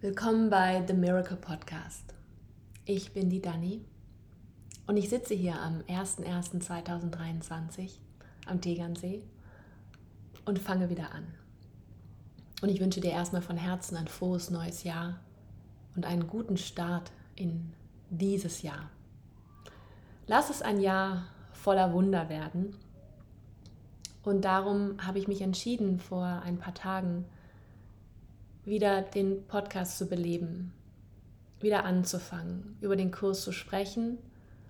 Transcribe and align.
Willkommen 0.00 0.48
bei 0.48 0.84
The 0.86 0.94
Miracle 0.94 1.36
Podcast. 1.36 2.14
Ich 2.84 3.12
bin 3.14 3.30
die 3.30 3.42
Dani 3.42 3.84
und 4.86 4.96
ich 4.96 5.08
sitze 5.08 5.34
hier 5.34 5.60
am 5.60 5.80
01.01.2023 5.88 7.94
am 8.46 8.60
Tegernsee 8.60 9.24
und 10.44 10.60
fange 10.60 10.88
wieder 10.88 11.12
an. 11.12 11.26
Und 12.62 12.68
ich 12.68 12.78
wünsche 12.78 13.00
dir 13.00 13.10
erstmal 13.10 13.42
von 13.42 13.56
Herzen 13.56 13.96
ein 13.96 14.06
frohes 14.06 14.50
neues 14.50 14.84
Jahr 14.84 15.18
und 15.96 16.06
einen 16.06 16.28
guten 16.28 16.58
Start 16.58 17.10
in 17.34 17.72
dieses 18.08 18.62
Jahr. 18.62 18.90
Lass 20.28 20.48
es 20.48 20.62
ein 20.62 20.78
Jahr 20.78 21.24
voller 21.50 21.92
Wunder 21.92 22.28
werden. 22.28 22.76
Und 24.22 24.44
darum 24.44 25.04
habe 25.04 25.18
ich 25.18 25.26
mich 25.26 25.40
entschieden, 25.40 25.98
vor 25.98 26.42
ein 26.44 26.58
paar 26.58 26.74
Tagen 26.74 27.24
wieder 28.68 29.02
den 29.02 29.46
Podcast 29.46 29.98
zu 29.98 30.06
beleben, 30.06 30.72
wieder 31.60 31.84
anzufangen, 31.84 32.76
über 32.80 32.96
den 32.96 33.10
Kurs 33.10 33.42
zu 33.42 33.52
sprechen, 33.52 34.18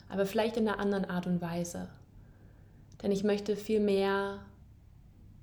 aber 0.09 0.27
vielleicht 0.27 0.57
in 0.57 0.69
einer 0.69 0.79
anderen 0.79 1.05
Art 1.05 1.27
und 1.27 1.41
Weise. 1.41 1.89
Denn 3.03 3.13
ich 3.13 3.25
möchte 3.25 3.57
viel 3.57 3.81
mehr 3.81 4.41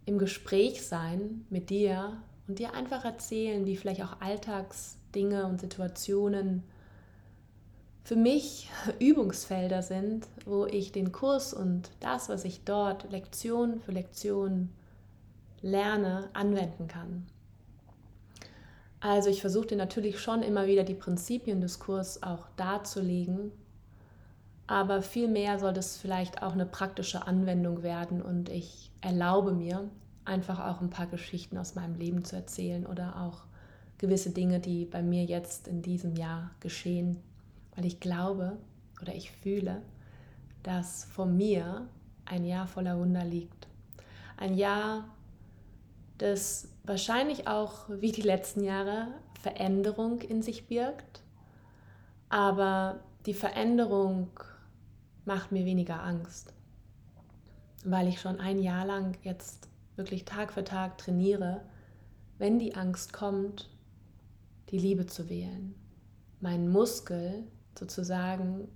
im 0.06 0.18
Gespräch 0.18 0.86
sein 0.86 1.46
mit 1.50 1.70
dir 1.70 2.22
und 2.48 2.60
dir 2.60 2.74
einfach 2.74 3.06
erzählen, 3.06 3.66
wie 3.66 3.78
vielleicht 3.78 4.04
auch 4.04 4.22
Alltagsdinge 4.22 5.46
und 5.46 5.62
Situationen 5.62 6.64
für 8.04 8.16
mich 8.16 8.70
Übungsfelder 9.00 9.82
sind, 9.82 10.28
wo 10.46 10.66
ich 10.66 10.92
den 10.92 11.12
Kurs 11.12 11.54
und 11.54 11.90
das, 12.00 12.30
was 12.30 12.46
ich 12.46 12.64
dort 12.64 13.12
Lektion 13.12 13.80
für 13.80 13.92
Lektion 13.92 14.70
lerne, 15.62 16.30
anwenden 16.34 16.88
kann. 16.88 17.26
Also 19.08 19.30
ich 19.30 19.42
versuchte 19.42 19.76
natürlich 19.76 20.20
schon 20.20 20.42
immer 20.42 20.66
wieder 20.66 20.84
die 20.84 20.96
Prinzipien 20.96 21.62
des 21.62 21.78
Kurs 21.78 22.24
auch 22.24 22.48
darzulegen, 22.58 23.52
aber 24.66 25.04
vielmehr 25.04 25.60
soll 25.60 25.74
das 25.74 25.98
vielleicht 25.98 26.42
auch 26.42 26.54
eine 26.54 26.66
praktische 26.66 27.28
Anwendung 27.28 27.84
werden 27.84 28.24
und 28.24 28.50
ich 28.50 28.90
erlaube 29.02 29.52
mir 29.52 29.88
einfach 30.26 30.60
auch 30.60 30.82
ein 30.82 30.90
paar 30.90 31.06
Geschichten 31.06 31.60
aus 31.60 31.76
meinem 31.76 31.94
Leben 31.94 32.26
zu 32.26 32.36
erzählen 32.36 32.84
oder 32.88 33.22
auch 33.22 33.44
gewisse 34.00 34.32
Dinge, 34.32 34.60
die 34.60 34.86
bei 34.86 35.04
mir 35.04 35.24
jetzt 35.24 35.68
in 35.68 35.84
diesem 35.84 36.16
Jahr 36.16 36.50
geschehen, 36.60 37.22
weil 37.76 37.86
ich 37.86 38.00
glaube 38.00 38.58
oder 39.04 39.14
ich 39.14 39.30
fühle, 39.30 39.84
dass 40.64 41.06
vor 41.06 41.28
mir 41.28 41.88
ein 42.26 42.44
Jahr 42.44 42.66
voller 42.66 42.98
Wunder 42.98 43.24
liegt. 43.24 43.68
Ein 44.36 44.56
Jahr, 44.56 45.15
das 46.18 46.70
wahrscheinlich 46.84 47.48
auch 47.48 47.90
wie 47.90 48.12
die 48.12 48.22
letzten 48.22 48.64
Jahre 48.64 49.08
Veränderung 49.42 50.22
in 50.22 50.42
sich 50.42 50.68
birgt. 50.68 51.22
Aber 52.30 53.00
die 53.26 53.34
Veränderung 53.34 54.30
macht 55.26 55.52
mir 55.52 55.66
weniger 55.66 56.04
Angst, 56.04 56.54
weil 57.84 58.08
ich 58.08 58.22
schon 58.22 58.40
ein 58.40 58.60
Jahr 58.60 58.86
lang 58.86 59.18
jetzt 59.24 59.70
wirklich 59.96 60.26
Tag 60.26 60.54
für 60.54 60.64
Tag 60.64 60.98
trainiere, 60.98 61.62
wenn 62.38 62.60
die 62.60 62.76
Angst 62.76 63.14
kommt, 63.14 63.70
die 64.70 64.78
Liebe 64.78 65.06
zu 65.06 65.30
wählen. 65.30 65.76
Meinen 66.42 66.70
Muskel 66.70 67.48
sozusagen 67.78 68.68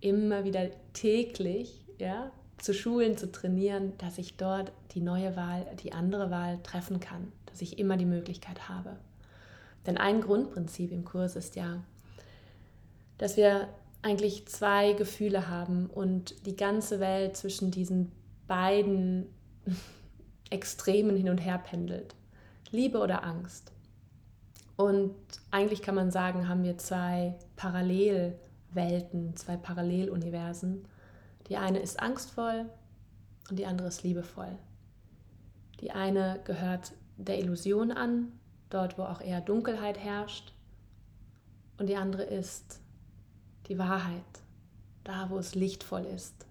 immer 0.00 0.44
wieder 0.44 0.70
täglich 0.92 1.86
ja, 1.98 2.32
zu 2.58 2.72
schulen, 2.72 3.16
zu 3.16 3.30
trainieren, 3.30 3.92
dass 3.98 4.18
ich 4.18 4.36
dort 4.36 4.72
die 4.92 5.00
neue 5.00 5.36
Wahl, 5.36 5.66
die 5.82 5.92
andere 5.92 6.30
Wahl 6.30 6.58
treffen 6.62 7.00
kann, 7.00 7.32
dass 7.46 7.62
ich 7.62 7.78
immer 7.78 7.96
die 7.96 8.06
Möglichkeit 8.06 8.68
habe. 8.68 8.96
Denn 9.86 9.98
ein 9.98 10.20
Grundprinzip 10.20 10.92
im 10.92 11.04
Kurs 11.04 11.36
ist 11.36 11.56
ja, 11.56 11.82
dass 13.18 13.36
wir 13.36 13.68
eigentlich 14.02 14.46
zwei 14.46 14.92
Gefühle 14.92 15.48
haben 15.48 15.86
und 15.86 16.46
die 16.46 16.56
ganze 16.56 17.00
Welt 17.00 17.36
zwischen 17.36 17.70
diesen 17.70 18.12
beiden 18.46 19.26
Extremen 20.50 21.16
hin 21.16 21.30
und 21.30 21.38
her 21.38 21.58
pendelt. 21.58 22.14
Liebe 22.70 22.98
oder 22.98 23.24
Angst. 23.24 23.72
Und 24.76 25.14
eigentlich 25.50 25.82
kann 25.82 25.94
man 25.94 26.10
sagen, 26.10 26.48
haben 26.48 26.64
wir 26.64 26.76
zwei 26.78 27.34
Parallelwelten, 27.56 29.36
zwei 29.36 29.56
Paralleluniversen. 29.56 30.84
Die 31.48 31.56
eine 31.56 31.78
ist 31.78 32.00
angstvoll 32.00 32.70
und 33.50 33.58
die 33.58 33.66
andere 33.66 33.88
ist 33.88 34.02
liebevoll. 34.02 34.58
Die 35.80 35.90
eine 35.90 36.40
gehört 36.44 36.92
der 37.16 37.38
Illusion 37.38 37.92
an, 37.92 38.32
dort 38.70 38.98
wo 38.98 39.02
auch 39.02 39.20
eher 39.20 39.40
Dunkelheit 39.40 39.98
herrscht. 39.98 40.52
Und 41.78 41.88
die 41.88 41.96
andere 41.96 42.22
ist 42.22 42.80
die 43.66 43.78
Wahrheit, 43.78 44.22
da 45.02 45.28
wo 45.30 45.38
es 45.38 45.54
lichtvoll 45.54 46.04
ist. 46.04 46.46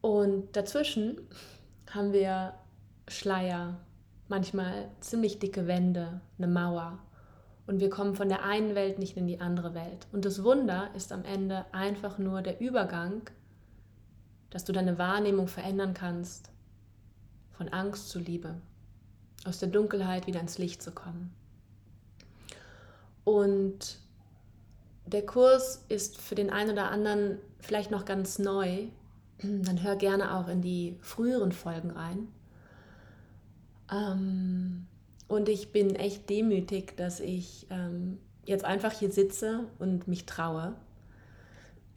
Und 0.00 0.54
dazwischen 0.56 1.18
haben 1.90 2.12
wir 2.12 2.54
Schleier, 3.08 3.78
manchmal 4.28 4.88
ziemlich 5.00 5.38
dicke 5.38 5.66
Wände, 5.66 6.20
eine 6.38 6.48
Mauer. 6.48 6.98
Und 7.72 7.80
wir 7.80 7.88
kommen 7.88 8.14
von 8.14 8.28
der 8.28 8.44
einen 8.44 8.74
Welt 8.74 8.98
nicht 8.98 9.16
in 9.16 9.26
die 9.26 9.40
andere 9.40 9.72
Welt. 9.72 10.06
Und 10.12 10.26
das 10.26 10.44
Wunder 10.44 10.90
ist 10.94 11.10
am 11.10 11.24
Ende 11.24 11.64
einfach 11.72 12.18
nur 12.18 12.42
der 12.42 12.60
Übergang, 12.60 13.22
dass 14.50 14.64
du 14.64 14.74
deine 14.74 14.98
Wahrnehmung 14.98 15.48
verändern 15.48 15.94
kannst, 15.94 16.50
von 17.52 17.70
Angst 17.70 18.10
zu 18.10 18.18
Liebe, 18.18 18.56
aus 19.46 19.58
der 19.58 19.70
Dunkelheit 19.70 20.26
wieder 20.26 20.38
ins 20.38 20.58
Licht 20.58 20.82
zu 20.82 20.90
kommen. 20.90 21.32
Und 23.24 23.96
der 25.06 25.24
Kurs 25.24 25.82
ist 25.88 26.20
für 26.20 26.34
den 26.34 26.50
einen 26.50 26.72
oder 26.72 26.90
anderen 26.90 27.38
vielleicht 27.58 27.90
noch 27.90 28.04
ganz 28.04 28.38
neu. 28.38 28.88
Dann 29.42 29.82
hör 29.82 29.96
gerne 29.96 30.34
auch 30.36 30.48
in 30.48 30.60
die 30.60 30.98
früheren 31.00 31.52
Folgen 31.52 31.92
rein. 31.92 32.28
Ähm, 33.90 34.88
und 35.32 35.48
ich 35.48 35.72
bin 35.72 35.96
echt 35.96 36.28
demütig, 36.28 36.94
dass 36.98 37.18
ich 37.18 37.66
ähm, 37.70 38.18
jetzt 38.44 38.66
einfach 38.66 38.92
hier 38.92 39.10
sitze 39.10 39.66
und 39.78 40.06
mich 40.06 40.26
traue. 40.26 40.74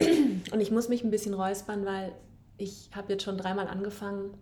Und 0.52 0.60
ich 0.60 0.70
muss 0.70 0.88
mich 0.88 1.02
ein 1.04 1.10
bisschen 1.10 1.34
räuspern, 1.34 1.86
weil 1.86 2.12
ich 2.58 2.90
habe 2.94 3.12
jetzt 3.12 3.24
schon 3.24 3.38
dreimal 3.38 3.66
angefangen 3.66 4.34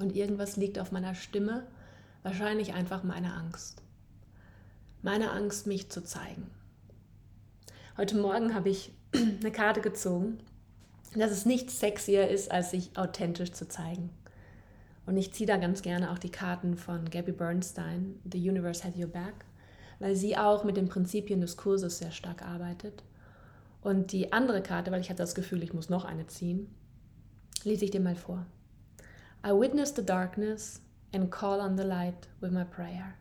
und 0.00 0.16
irgendwas 0.16 0.56
liegt 0.56 0.78
auf 0.78 0.90
meiner 0.90 1.14
Stimme. 1.14 1.66
Wahrscheinlich 2.22 2.72
einfach 2.72 3.04
meine 3.04 3.34
Angst. 3.34 3.82
Meine 5.02 5.30
Angst, 5.30 5.66
mich 5.66 5.90
zu 5.90 6.02
zeigen. 6.02 6.50
Heute 7.98 8.16
Morgen 8.16 8.54
habe 8.54 8.70
ich 8.70 8.90
eine 9.14 9.52
Karte 9.52 9.82
gezogen, 9.82 10.38
dass 11.14 11.30
es 11.30 11.44
nicht 11.44 11.70
sexier 11.70 12.28
ist, 12.28 12.50
als 12.50 12.70
sich 12.70 12.96
authentisch 12.96 13.52
zu 13.52 13.68
zeigen. 13.68 14.10
Und 15.06 15.16
ich 15.16 15.32
ziehe 15.32 15.46
da 15.46 15.56
ganz 15.56 15.82
gerne 15.82 16.10
auch 16.10 16.18
die 16.18 16.30
Karten 16.30 16.76
von 16.76 17.10
Gabby 17.10 17.32
Bernstein, 17.32 18.20
The 18.30 18.38
Universe 18.38 18.84
Has 18.84 18.96
Your 18.96 19.08
Back, 19.08 19.44
weil 19.98 20.16
sie 20.16 20.36
auch 20.36 20.64
mit 20.64 20.76
den 20.76 20.88
Prinzipien 20.88 21.40
des 21.40 21.56
Kurses 21.56 21.98
sehr 21.98 22.10
stark 22.10 22.42
arbeitet. 22.42 23.02
Und 23.82 24.12
die 24.12 24.32
andere 24.32 24.62
Karte, 24.62 24.90
weil 24.90 25.00
ich 25.00 25.10
hatte 25.10 25.22
das 25.22 25.34
Gefühl, 25.34 25.62
ich 25.62 25.74
muss 25.74 25.90
noch 25.90 26.06
eine 26.06 26.26
ziehen, 26.26 26.74
lese 27.64 27.84
ich 27.84 27.90
dir 27.90 28.00
mal 28.00 28.16
vor. 28.16 28.46
I 29.46 29.50
witness 29.50 29.94
the 29.94 30.04
darkness 30.04 30.80
and 31.12 31.30
call 31.30 31.60
on 31.60 31.76
the 31.76 31.84
light 31.84 32.28
with 32.40 32.50
my 32.50 32.64
prayer. 32.64 33.14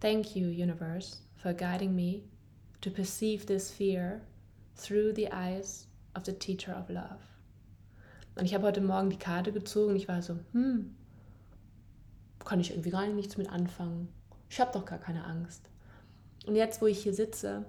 Thank 0.00 0.34
you, 0.34 0.48
universe, 0.48 1.18
for 1.36 1.52
guiding 1.52 1.94
me 1.94 2.22
to 2.80 2.90
perceive 2.90 3.44
this 3.44 3.70
fear 3.70 4.22
through 4.74 5.12
the 5.14 5.30
eyes 5.30 5.86
of 6.16 6.24
the 6.24 6.32
teacher 6.32 6.74
of 6.74 6.88
love. 6.88 7.20
Und 8.36 8.46
ich 8.46 8.54
habe 8.54 8.66
heute 8.66 8.80
Morgen 8.80 9.10
die 9.10 9.18
Karte 9.18 9.52
gezogen 9.52 9.96
ich 9.96 10.08
war 10.08 10.22
so, 10.22 10.38
hm, 10.52 10.94
kann 12.44 12.60
ich 12.60 12.70
irgendwie 12.70 12.90
gar 12.90 13.06
nichts 13.06 13.36
mit 13.36 13.50
anfangen. 13.50 14.08
Ich 14.48 14.60
habe 14.60 14.72
doch 14.72 14.84
gar 14.84 14.98
keine 14.98 15.24
Angst. 15.24 15.62
Und 16.46 16.56
jetzt, 16.56 16.80
wo 16.80 16.86
ich 16.86 17.02
hier 17.02 17.14
sitze, 17.14 17.64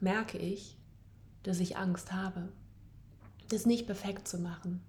merke 0.00 0.38
ich, 0.38 0.76
dass 1.42 1.60
ich 1.60 1.76
Angst 1.76 2.12
habe, 2.12 2.48
das 3.48 3.66
nicht 3.66 3.86
perfekt 3.86 4.26
zu 4.28 4.38
machen. 4.38 4.80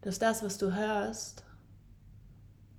Dass 0.00 0.18
das, 0.18 0.42
was 0.42 0.58
du 0.58 0.74
hörst, 0.74 1.44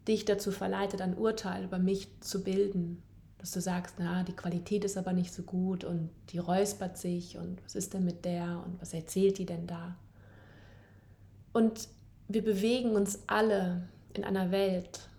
dich 0.07 0.25
dazu 0.25 0.51
verleitet, 0.51 1.01
ein 1.01 1.17
Urteil 1.17 1.63
über 1.63 1.79
mich 1.79 2.09
zu 2.21 2.43
bilden. 2.43 3.01
Dass 3.37 3.51
du 3.51 3.61
sagst, 3.61 3.95
na, 3.99 4.23
die 4.23 4.35
Qualität 4.35 4.83
ist 4.85 4.97
aber 4.97 5.13
nicht 5.13 5.33
so 5.33 5.43
gut 5.43 5.83
und 5.83 6.09
die 6.29 6.39
räuspert 6.39 6.97
sich 6.97 7.37
und 7.37 7.63
was 7.63 7.75
ist 7.75 7.93
denn 7.93 8.05
mit 8.05 8.25
der 8.25 8.63
und 8.65 8.81
was 8.81 8.93
erzählt 8.93 9.37
die 9.37 9.45
denn 9.45 9.67
da? 9.67 9.95
Und 11.51 11.89
wir 12.27 12.43
bewegen 12.43 12.95
uns 12.95 13.19
alle 13.27 13.87
in 14.13 14.23
einer 14.23 14.51
Welt, 14.51 15.09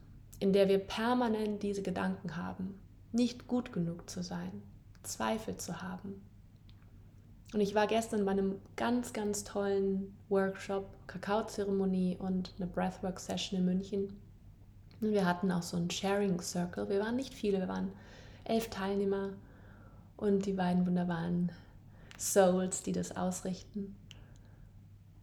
in 0.41 0.53
der 0.53 0.69
wir 0.69 0.79
permanent 0.79 1.63
diese 1.63 1.83
Gedanken 1.83 2.37
haben, 2.37 2.79
nicht 3.13 3.47
gut 3.47 3.73
genug 3.73 4.09
zu 4.11 4.23
sein, 4.23 4.63
Zweifel 5.03 5.57
zu 5.57 5.83
haben. 5.83 6.21
Und 7.53 7.61
ich 7.61 7.75
war 7.75 7.87
gestern 7.87 8.25
bei 8.25 8.33
einem 8.33 8.61
ganz, 8.75 9.13
ganz 9.13 9.45
tollen 9.45 10.17
Workshop, 10.29 10.89
Kakaozeremonie 11.07 12.17
und 12.19 12.53
eine 12.57 12.67
Breathwork-Session 12.67 13.61
in 13.61 13.65
München. 13.65 14.21
Und 15.01 15.13
wir 15.13 15.25
hatten 15.25 15.53
auch 15.53 15.63
so 15.63 15.77
einen 15.77 15.91
Sharing 15.91 16.41
Circle. 16.41 16.89
Wir 16.89 17.01
waren 17.01 17.15
nicht 17.15 17.33
viele, 17.33 17.61
wir 17.61 17.69
waren 17.69 17.93
elf 18.43 18.71
Teilnehmer 18.71 19.31
und 20.17 20.47
die 20.47 20.53
beiden 20.53 20.85
wunderbaren 20.85 21.53
Souls, 22.19 22.83
die 22.83 22.93
das 22.93 23.17
ausrichten. 23.17 23.95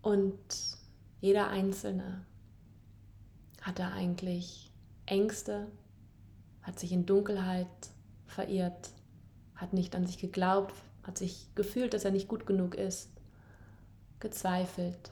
Und 0.02 0.38
jeder 1.20 1.50
Einzelne 1.50 2.26
hat 3.62 3.80
da 3.80 3.92
eigentlich 3.92 4.72
Ängste, 5.06 5.68
hat 6.62 6.80
sich 6.80 6.92
in 6.92 7.06
Dunkelheit 7.06 7.68
verirrt, 8.26 8.90
hat 9.56 9.74
nicht 9.74 9.96
an 9.96 10.06
sich 10.06 10.18
geglaubt, 10.18 10.74
hat 11.04 11.18
sich 11.18 11.48
gefühlt, 11.56 11.94
dass 11.94 12.06
er 12.06 12.12
nicht 12.12 12.28
gut 12.28 12.46
genug 12.46 12.76
ist, 12.76 13.10
gezweifelt, 14.20 15.12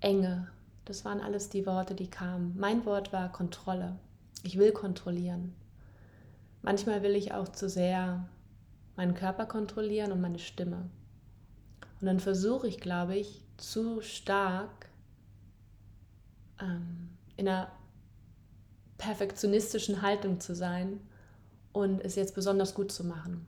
Enge. 0.00 0.48
Das 0.86 1.04
waren 1.04 1.20
alles 1.20 1.50
die 1.50 1.66
Worte, 1.66 1.94
die 1.94 2.08
kamen. 2.08 2.56
Mein 2.58 2.84
Wort 2.86 3.12
war 3.12 3.30
Kontrolle. 3.30 3.98
Ich 4.42 4.58
will 4.58 4.72
kontrollieren. 4.72 5.54
Manchmal 6.62 7.02
will 7.02 7.14
ich 7.14 7.32
auch 7.32 7.48
zu 7.48 7.68
sehr 7.68 8.26
meinen 8.96 9.14
Körper 9.14 9.46
kontrollieren 9.46 10.12
und 10.12 10.20
meine 10.20 10.38
Stimme. 10.38 10.90
Und 12.00 12.06
dann 12.06 12.20
versuche 12.20 12.66
ich, 12.66 12.80
glaube 12.80 13.16
ich, 13.16 13.42
zu 13.58 14.00
stark 14.00 14.90
ähm, 16.60 17.09
in 17.40 17.48
einer 17.48 17.72
perfektionistischen 18.98 20.02
Haltung 20.02 20.40
zu 20.40 20.54
sein 20.54 21.00
und 21.72 22.00
es 22.00 22.16
jetzt 22.16 22.34
besonders 22.34 22.74
gut 22.74 22.92
zu 22.92 23.02
machen. 23.02 23.46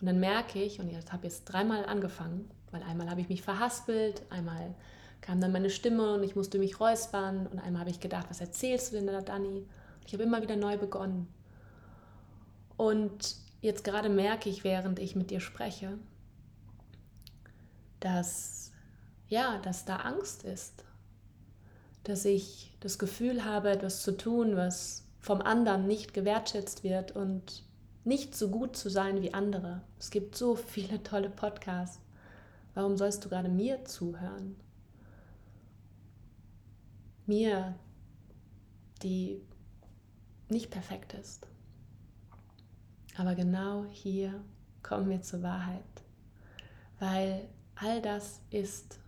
Und 0.00 0.06
dann 0.06 0.18
merke 0.18 0.60
ich, 0.60 0.80
und 0.80 0.88
ich 0.88 0.96
habe 1.12 1.24
jetzt 1.24 1.44
dreimal 1.44 1.86
angefangen, 1.86 2.50
weil 2.72 2.82
einmal 2.82 3.08
habe 3.08 3.20
ich 3.20 3.28
mich 3.28 3.42
verhaspelt, 3.42 4.22
einmal 4.30 4.74
kam 5.20 5.40
dann 5.40 5.52
meine 5.52 5.70
Stimme 5.70 6.14
und 6.14 6.24
ich 6.24 6.36
musste 6.36 6.58
mich 6.58 6.80
räuspern 6.80 7.46
und 7.46 7.60
einmal 7.60 7.80
habe 7.80 7.90
ich 7.90 8.00
gedacht, 8.00 8.26
was 8.28 8.40
erzählst 8.40 8.92
du 8.92 8.96
denn 8.96 9.06
da, 9.06 9.20
Dani? 9.20 9.66
Ich 10.04 10.12
habe 10.12 10.24
immer 10.24 10.42
wieder 10.42 10.56
neu 10.56 10.76
begonnen. 10.76 11.28
Und 12.76 13.36
jetzt 13.60 13.84
gerade 13.84 14.08
merke 14.08 14.48
ich, 14.48 14.64
während 14.64 14.98
ich 14.98 15.16
mit 15.16 15.30
dir 15.30 15.40
spreche, 15.40 15.98
dass 18.00 18.72
ja, 19.28 19.58
dass 19.58 19.84
da 19.84 19.96
Angst 19.96 20.44
ist, 20.44 20.84
dass 22.08 22.24
ich 22.24 22.72
das 22.80 22.98
Gefühl 22.98 23.44
habe, 23.44 23.70
etwas 23.70 24.02
zu 24.02 24.16
tun, 24.16 24.56
was 24.56 25.04
vom 25.20 25.42
anderen 25.42 25.86
nicht 25.86 26.14
gewertschätzt 26.14 26.82
wird 26.82 27.12
und 27.12 27.64
nicht 28.02 28.34
so 28.34 28.48
gut 28.48 28.76
zu 28.76 28.88
sein 28.88 29.20
wie 29.20 29.34
andere. 29.34 29.82
Es 29.98 30.10
gibt 30.10 30.34
so 30.34 30.54
viele 30.56 31.02
tolle 31.02 31.28
Podcasts. 31.28 32.00
Warum 32.72 32.96
sollst 32.96 33.24
du 33.24 33.28
gerade 33.28 33.50
mir 33.50 33.84
zuhören? 33.84 34.56
Mir, 37.26 37.74
die 39.02 39.42
nicht 40.48 40.70
perfekt 40.70 41.12
ist. 41.12 41.46
Aber 43.18 43.34
genau 43.34 43.84
hier 43.90 44.42
kommen 44.82 45.10
wir 45.10 45.20
zur 45.20 45.42
Wahrheit, 45.42 45.82
weil 47.00 47.50
all 47.74 48.00
das 48.00 48.40
ist 48.50 48.98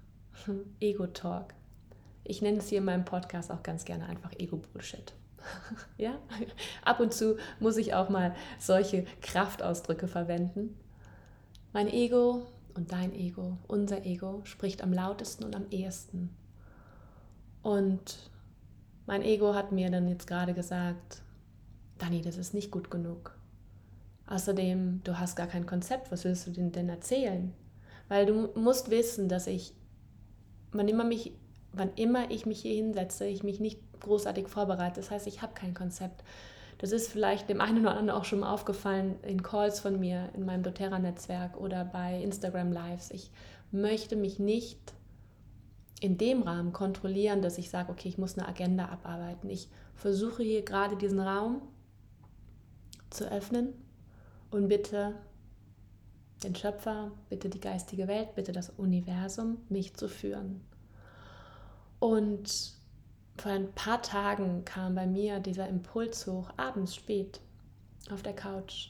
Ego-Talk. 0.81 1.55
Ich 2.25 2.43
nenne 2.43 2.59
es 2.59 2.69
hier 2.69 2.79
in 2.79 2.85
meinem 2.85 3.05
Podcast 3.05 3.51
auch 3.51 3.63
ganz 3.63 3.85
gerne 3.85 4.07
einfach 4.07 4.33
Ego-Bullshit. 4.39 5.15
ja, 5.97 6.19
ab 6.85 7.01
und 7.01 7.15
zu 7.15 7.37
muss 7.61 7.77
ich 7.77 7.95
auch 7.95 8.09
mal 8.09 8.35
solche 8.59 9.07
Kraftausdrücke 9.23 10.07
verwenden. 10.07 10.79
Mein 11.73 11.89
Ego 11.89 12.47
und 12.75 12.93
dein 12.93 13.15
Ego, 13.15 13.59
unser 13.69 14.05
Ego, 14.05 14.43
spricht 14.45 14.83
am 14.83 14.93
lautesten 14.93 15.45
und 15.45 15.57
am 15.57 15.67
ehesten. 15.71 16.35
Und 17.63 18.31
mein 19.07 19.23
Ego 19.23 19.55
hat 19.55 19.73
mir 19.73 19.91
dann 19.91 20.09
jetzt 20.09 20.27
gerade 20.27 20.55
gesagt, 20.55 21.23
Dani, 21.99 22.23
das 22.23 22.37
ist 22.37 22.55
nicht 22.55 22.71
gut 22.71 22.91
genug. 22.91 23.37
Außerdem, 24.27 25.03
du 25.05 25.19
hast 25.19 25.37
gar 25.37 25.49
kein 25.49 25.67
Konzept, 25.67 26.13
was 26.13 26.25
willst 26.25 26.47
du 26.47 26.53
denn, 26.53 26.73
denn 26.73 26.89
erzählen? 26.89 27.53
Weil 28.09 28.27
du 28.27 28.49
musst 28.59 28.91
wissen, 28.91 29.29
dass 29.29 29.47
ich, 29.47 29.75
wann 30.73 30.89
immer, 30.89 31.05
mich, 31.05 31.33
wann 31.73 31.93
immer 31.97 32.31
ich 32.31 32.47
mich 32.47 32.63
hier 32.63 32.75
hinsetze, 32.75 33.27
ich 33.27 33.43
mich 33.43 33.61
nicht 33.61 33.81
großartig 34.01 34.49
vorbereite. 34.49 35.01
Das 35.01 35.11
heißt, 35.11 35.27
ich 35.27 35.43
habe 35.43 35.55
kein 35.55 35.75
Konzept. 35.75 36.25
Das 36.79 36.93
ist 36.93 37.09
vielleicht 37.11 37.49
dem 37.49 37.61
einen 37.61 37.81
oder 37.81 37.91
anderen 37.97 38.19
auch 38.19 38.25
schon 38.25 38.43
aufgefallen 38.43 39.17
in 39.23 39.43
Calls 39.43 39.81
von 39.81 40.01
mir, 40.01 40.31
in 40.35 40.47
meinem 40.47 40.63
doTERRA-Netzwerk 40.63 41.59
oder 41.59 41.85
bei 41.85 42.23
Instagram 42.23 42.73
Lives. 42.73 43.11
Ich 43.11 43.31
möchte 43.71 44.17
mich 44.17 44.39
nicht 44.39 44.95
in 46.01 46.17
dem 46.17 46.43
Rahmen 46.43 46.73
kontrollieren, 46.73 47.43
dass 47.43 47.59
ich 47.59 47.69
sage, 47.69 47.93
okay, 47.93 48.09
ich 48.09 48.17
muss 48.17 48.39
eine 48.39 48.49
Agenda 48.49 48.87
abarbeiten. 48.87 49.51
Ich 49.51 49.69
versuche 49.95 50.43
hier 50.43 50.63
gerade 50.63 50.97
diesen 50.97 51.21
Raum 51.21 51.61
zu 53.11 53.31
öffnen 53.31 53.75
und 54.51 54.69
bitte 54.69 55.15
den 56.43 56.55
Schöpfer, 56.55 57.13
bitte 57.29 57.51
die 57.51 57.61
geistige 57.61 58.09
Welt, 58.09 58.35
bitte 58.35 58.53
das 58.53 58.71
Universum, 58.71 59.59
mich 59.69 59.93
zu 59.95 60.09
führen. 60.09 60.63
Und 62.01 62.73
vor 63.37 63.53
ein 63.53 63.73
paar 63.73 64.03
Tagen 64.03 64.65
kam 64.65 64.95
bei 64.95 65.07
mir 65.07 65.39
dieser 65.39 65.69
Impuls 65.69 66.27
hoch, 66.27 66.51
abends 66.57 66.95
spät 66.95 67.41
auf 68.11 68.23
der 68.23 68.35
Couch. 68.35 68.89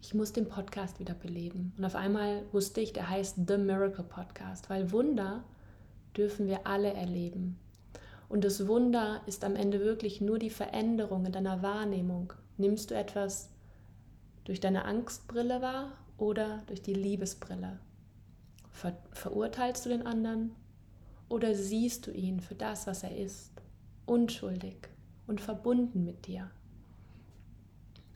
Ich 0.00 0.14
muss 0.14 0.32
den 0.32 0.48
Podcast 0.48 0.98
wieder 0.98 1.14
beleben. 1.14 1.74
Und 1.76 1.84
auf 1.84 1.94
einmal 1.94 2.42
wusste 2.52 2.80
ich, 2.80 2.92
der 2.92 3.08
heißt 3.10 3.36
The 3.46 3.58
Miracle 3.58 4.04
Podcast, 4.04 4.70
weil 4.70 4.92
Wunder 4.92 5.44
dürfen 6.16 6.46
wir 6.46 6.66
alle 6.66 6.92
erleben. 6.92 7.58
Und 8.28 8.44
das 8.44 8.66
Wunder 8.66 9.20
ist 9.26 9.44
am 9.44 9.54
Ende 9.54 9.80
wirklich 9.80 10.20
nur 10.20 10.38
die 10.38 10.50
Veränderung 10.50 11.26
in 11.26 11.32
deiner 11.32 11.62
Wahrnehmung. 11.62 12.32
Nimmst 12.56 12.90
du 12.90 12.94
etwas 12.94 13.50
durch 14.44 14.60
deine 14.60 14.84
Angstbrille 14.84 15.60
wahr 15.60 15.92
oder 16.16 16.62
durch 16.66 16.82
die 16.82 16.94
Liebesbrille? 16.94 17.78
Ver 18.70 18.96
verurteilst 19.12 19.84
du 19.84 19.90
den 19.90 20.06
anderen 20.06 20.54
oder 21.28 21.54
siehst 21.54 22.06
du 22.06 22.12
ihn 22.12 22.40
für 22.40 22.54
das, 22.54 22.86
was 22.86 23.02
er 23.02 23.16
ist, 23.16 23.52
unschuldig 24.04 24.76
und 25.26 25.40
verbunden 25.40 26.04
mit 26.04 26.26
dir? 26.26 26.50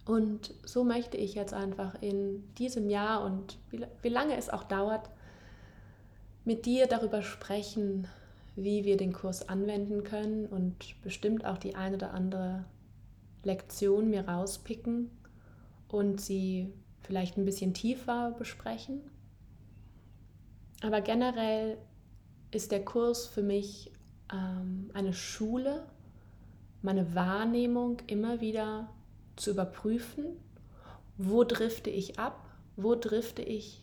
Und 0.04 0.54
so 0.64 0.84
möchte 0.84 1.16
ich 1.16 1.34
jetzt 1.34 1.54
einfach 1.54 2.00
in 2.02 2.42
diesem 2.54 2.88
Jahr 2.88 3.24
und 3.24 3.58
wie, 3.70 3.84
wie 4.02 4.08
lange 4.08 4.36
es 4.36 4.48
auch 4.48 4.64
dauert, 4.64 5.10
mit 6.44 6.66
dir 6.66 6.86
darüber 6.86 7.22
sprechen, 7.22 8.08
wie 8.56 8.84
wir 8.84 8.96
den 8.96 9.12
Kurs 9.12 9.48
anwenden 9.48 10.02
können 10.02 10.46
und 10.46 11.00
bestimmt 11.02 11.44
auch 11.44 11.58
die 11.58 11.74
eine 11.74 11.96
oder 11.96 12.12
andere 12.12 12.64
Lektion 13.44 14.10
mir 14.10 14.28
rauspicken 14.28 15.10
und 15.88 16.20
sie 16.20 16.72
vielleicht 17.02 17.36
ein 17.36 17.44
bisschen 17.44 17.74
tiefer 17.74 18.32
besprechen. 18.32 19.00
Aber 20.82 21.00
generell 21.00 21.78
ist 22.50 22.72
der 22.72 22.84
Kurs 22.84 23.26
für 23.26 23.42
mich 23.42 23.92
ähm, 24.32 24.90
eine 24.94 25.12
Schule, 25.12 25.84
meine 26.82 27.14
Wahrnehmung 27.14 27.98
immer 28.06 28.40
wieder 28.40 28.88
zu 29.36 29.50
überprüfen, 29.50 30.24
wo 31.16 31.44
drifte 31.44 31.90
ich 31.90 32.18
ab, 32.18 32.48
wo 32.76 32.94
drifte 32.94 33.42
ich 33.42 33.82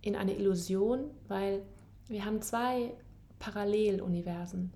in 0.00 0.16
eine 0.16 0.34
Illusion, 0.36 1.10
weil 1.28 1.62
wir 2.08 2.24
haben 2.24 2.42
zwei 2.42 2.94
Paralleluniversen, 3.38 4.72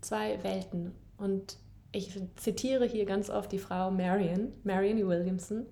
zwei 0.00 0.42
Welten. 0.42 0.92
Und 1.16 1.58
ich 1.92 2.20
zitiere 2.36 2.86
hier 2.86 3.04
ganz 3.04 3.30
oft 3.30 3.50
die 3.52 3.58
Frau 3.58 3.90
Marion, 3.90 4.52
Marion 4.64 5.06
Williamson, 5.06 5.66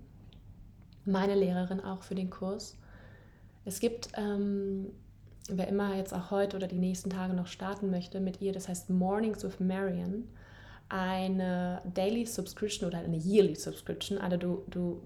meine 1.05 1.35
Lehrerin 1.35 1.81
auch 1.81 2.03
für 2.03 2.15
den 2.15 2.31
Kurs. 2.31 2.77
Es 3.65 3.81
gibt 3.81 4.09
ähm, 4.17 4.93
wer 5.49 5.69
immer 5.69 5.97
jetzt 5.97 6.13
auch 6.13 6.31
heute 6.31 6.57
oder 6.57 6.67
die 6.67 6.79
nächsten 6.79 7.11
Tage 7.11 7.35
noch 7.35 7.47
starten 7.47 7.91
möchte 7.91 8.21
mit 8.21 8.41
ihr, 8.41 8.53
das 8.53 8.69
heißt 8.69 8.91
Mornings 8.91 9.45
with 9.45 9.61
Marion, 9.61 10.29
eine 10.89 11.83
Daily 11.95 12.27
Subscription 12.27 12.89
oder 12.89 12.99
eine 12.99 13.17
Yearly 13.17 13.55
Subscription. 13.55 14.19
Also 14.19 14.37
du, 14.37 14.65
du 14.69 15.03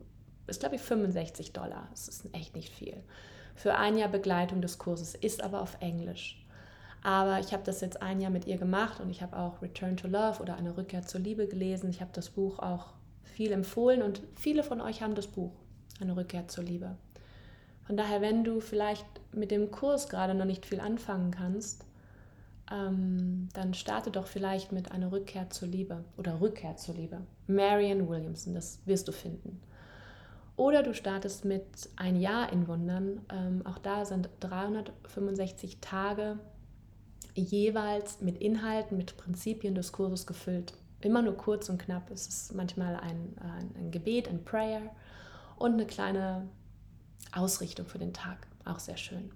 ist 0.47 0.61
glaube 0.61 0.77
ich 0.77 0.83
65 0.83 1.53
Dollar. 1.53 1.89
Das 1.91 2.09
ist 2.09 2.27
echt 2.33 2.55
nicht 2.55 2.73
viel. 2.73 2.97
Für 3.55 3.77
ein 3.77 3.97
Jahr 3.97 4.09
Begleitung 4.09 4.63
des 4.63 4.79
Kurses, 4.79 5.15
ist 5.15 5.43
aber 5.43 5.61
auf 5.61 5.77
Englisch. 5.81 6.45
Aber 7.03 7.41
ich 7.41 7.53
habe 7.53 7.63
das 7.65 7.81
jetzt 7.81 8.03
ein 8.03 8.21
Jahr 8.21 8.31
mit 8.31 8.47
ihr 8.47 8.59
gemacht 8.59 9.01
und 9.01 9.11
ich 9.11 9.23
habe 9.23 9.39
auch 9.39 9.63
Return 9.63 9.97
to 9.97 10.07
Love 10.07 10.43
oder 10.43 10.57
eine 10.57 10.77
Rückkehr 10.77 11.03
zur 11.03 11.21
Liebe 11.21 11.47
gelesen. 11.47 11.89
Ich 11.91 12.01
habe 12.01 12.11
das 12.13 12.31
Buch 12.31 12.59
auch 12.59 12.93
viel 13.23 13.53
empfohlen 13.53 14.03
und 14.03 14.23
viele 14.35 14.63
von 14.63 14.81
euch 14.81 15.03
haben 15.03 15.15
das 15.15 15.27
Buch, 15.27 15.53
eine 16.01 16.17
Rückkehr 16.17 16.49
zur 16.49 16.65
Liebe. 16.65 16.97
Von 17.91 17.97
daher, 17.97 18.21
wenn 18.21 18.45
du 18.45 18.61
vielleicht 18.61 19.05
mit 19.33 19.51
dem 19.51 19.73
Kurs 19.73 20.09
gerade 20.09 20.33
noch 20.33 20.45
nicht 20.45 20.65
viel 20.65 20.79
anfangen 20.79 21.33
kannst, 21.33 21.85
ähm, 22.71 23.49
dann 23.53 23.75
starte 23.75 24.13
doch 24.13 24.29
vielleicht 24.29 24.71
mit 24.71 24.93
einer 24.93 25.11
Rückkehr 25.11 25.51
zur 25.51 25.67
Liebe 25.67 26.05
oder 26.17 26.41
Rückkehr 26.41 26.77
zur 26.77 26.95
Liebe. 26.95 27.23
Marian 27.49 28.09
Williamson, 28.09 28.55
das 28.55 28.79
wirst 28.85 29.09
du 29.09 29.13
finden. 29.13 29.61
Oder 30.55 30.85
du 30.85 30.95
startest 30.95 31.45
mit 31.45 31.65
ein 31.97 32.15
Jahr 32.15 32.53
in 32.53 32.69
Wundern. 32.69 33.23
Ähm, 33.29 33.67
auch 33.67 33.79
da 33.79 34.05
sind 34.05 34.31
365 34.39 35.81
Tage 35.81 36.39
jeweils 37.35 38.21
mit 38.21 38.39
Inhalten, 38.39 38.99
mit 38.99 39.17
Prinzipien 39.17 39.75
des 39.75 39.91
Kurses 39.91 40.29
gefüllt. 40.29 40.75
Immer 41.01 41.23
nur 41.23 41.37
kurz 41.37 41.69
und 41.69 41.79
knapp. 41.79 42.09
Es 42.13 42.29
ist 42.29 42.55
manchmal 42.55 42.95
ein, 42.95 43.37
ein, 43.41 43.75
ein 43.75 43.91
Gebet, 43.91 44.29
ein 44.29 44.45
Prayer 44.45 44.83
und 45.57 45.73
eine 45.73 45.87
kleine 45.87 46.47
Ausrichtung 47.33 47.87
für 47.87 47.99
den 47.99 48.13
Tag. 48.13 48.47
Auch 48.65 48.79
sehr 48.79 48.97
schön. 48.97 49.31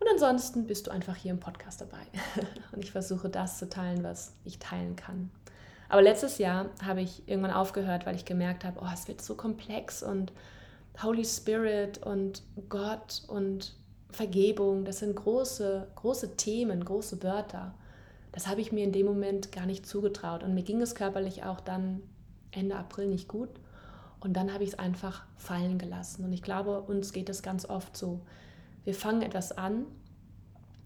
Und 0.00 0.08
ansonsten 0.10 0.66
bist 0.66 0.86
du 0.86 0.90
einfach 0.90 1.16
hier 1.16 1.30
im 1.30 1.40
Podcast 1.40 1.80
dabei. 1.80 2.06
Und 2.72 2.84
ich 2.84 2.92
versuche 2.92 3.28
das 3.28 3.58
zu 3.58 3.68
teilen, 3.68 4.02
was 4.02 4.34
ich 4.44 4.58
teilen 4.58 4.96
kann. 4.96 5.30
Aber 5.88 6.02
letztes 6.02 6.38
Jahr 6.38 6.70
habe 6.82 7.02
ich 7.02 7.28
irgendwann 7.28 7.52
aufgehört, 7.52 8.06
weil 8.06 8.16
ich 8.16 8.24
gemerkt 8.24 8.64
habe, 8.64 8.80
oh, 8.82 8.88
es 8.92 9.06
wird 9.06 9.22
so 9.22 9.34
komplex 9.34 10.02
und 10.02 10.32
Holy 11.02 11.24
Spirit 11.24 11.98
und 11.98 12.42
Gott 12.68 13.22
und 13.28 13.74
Vergebung, 14.10 14.84
das 14.84 15.00
sind 15.00 15.16
große, 15.16 15.88
große 15.96 16.36
Themen, 16.36 16.84
große 16.84 17.22
Wörter. 17.22 17.74
Das 18.32 18.46
habe 18.46 18.60
ich 18.60 18.72
mir 18.72 18.84
in 18.84 18.92
dem 18.92 19.06
Moment 19.06 19.52
gar 19.52 19.66
nicht 19.66 19.86
zugetraut. 19.86 20.42
Und 20.42 20.54
mir 20.54 20.62
ging 20.62 20.80
es 20.80 20.94
körperlich 20.94 21.44
auch 21.44 21.60
dann 21.60 22.02
Ende 22.50 22.76
April 22.76 23.08
nicht 23.08 23.28
gut. 23.28 23.50
Und 24.24 24.32
dann 24.32 24.52
habe 24.52 24.64
ich 24.64 24.70
es 24.70 24.78
einfach 24.78 25.22
fallen 25.36 25.78
gelassen. 25.78 26.24
Und 26.24 26.32
ich 26.32 26.42
glaube, 26.42 26.80
uns 26.80 27.12
geht 27.12 27.28
es 27.28 27.42
ganz 27.42 27.66
oft 27.66 27.94
so. 27.96 28.22
Wir 28.84 28.94
fangen 28.94 29.22
etwas 29.22 29.52
an 29.52 29.84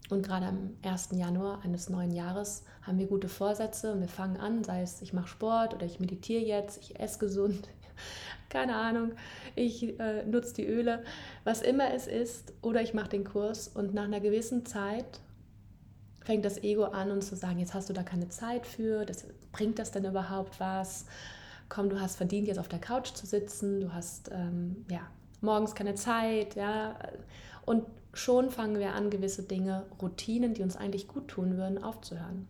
und 0.09 0.25
gerade 0.25 0.47
am 0.47 0.71
1. 0.83 1.09
Januar 1.13 1.61
eines 1.63 1.89
neuen 1.89 2.11
Jahres 2.11 2.63
haben 2.81 2.97
wir 2.97 3.07
gute 3.07 3.29
Vorsätze 3.29 3.93
und 3.93 4.01
wir 4.01 4.07
fangen 4.07 4.37
an, 4.37 4.63
sei 4.63 4.81
es 4.81 5.01
ich 5.01 5.13
mache 5.13 5.27
Sport 5.27 5.73
oder 5.73 5.85
ich 5.85 5.99
meditiere 5.99 6.43
jetzt, 6.43 6.79
ich 6.81 6.99
esse 6.99 7.19
gesund, 7.19 7.69
keine 8.49 8.75
Ahnung, 8.75 9.11
ich 9.55 9.99
äh, 9.99 10.25
nutze 10.25 10.55
die 10.55 10.65
Öle, 10.65 11.03
was 11.43 11.61
immer 11.61 11.93
es 11.93 12.07
ist, 12.07 12.53
oder 12.61 12.81
ich 12.81 12.93
mache 12.93 13.09
den 13.09 13.23
Kurs 13.23 13.67
und 13.67 13.93
nach 13.93 14.05
einer 14.05 14.19
gewissen 14.19 14.65
Zeit 14.65 15.21
fängt 16.25 16.43
das 16.43 16.61
Ego 16.63 16.85
an 16.85 17.11
und 17.11 17.23
zu 17.23 17.35
sagen, 17.35 17.59
jetzt 17.59 17.73
hast 17.73 17.89
du 17.89 17.93
da 17.93 18.03
keine 18.03 18.29
Zeit 18.29 18.65
für, 18.65 19.05
das, 19.05 19.25
bringt 19.51 19.79
das 19.79 19.91
denn 19.91 20.05
überhaupt 20.05 20.59
was? 20.59 21.05
Komm, 21.69 21.89
du 21.89 22.01
hast 22.01 22.15
verdient, 22.15 22.47
jetzt 22.47 22.59
auf 22.59 22.67
der 22.67 22.79
Couch 22.79 23.13
zu 23.13 23.25
sitzen, 23.25 23.81
du 23.81 23.93
hast 23.93 24.31
ähm, 24.33 24.85
ja, 24.89 25.01
morgens 25.41 25.75
keine 25.75 25.95
Zeit, 25.95 26.55
ja, 26.55 26.95
und 27.65 27.85
schon 28.13 28.49
fangen 28.49 28.79
wir 28.79 28.95
an, 28.95 29.09
gewisse 29.09 29.43
Dinge, 29.43 29.85
Routinen, 30.01 30.55
die 30.55 30.63
uns 30.63 30.75
eigentlich 30.75 31.07
gut 31.07 31.27
tun 31.27 31.57
würden, 31.57 31.83
aufzuhören. 31.83 32.47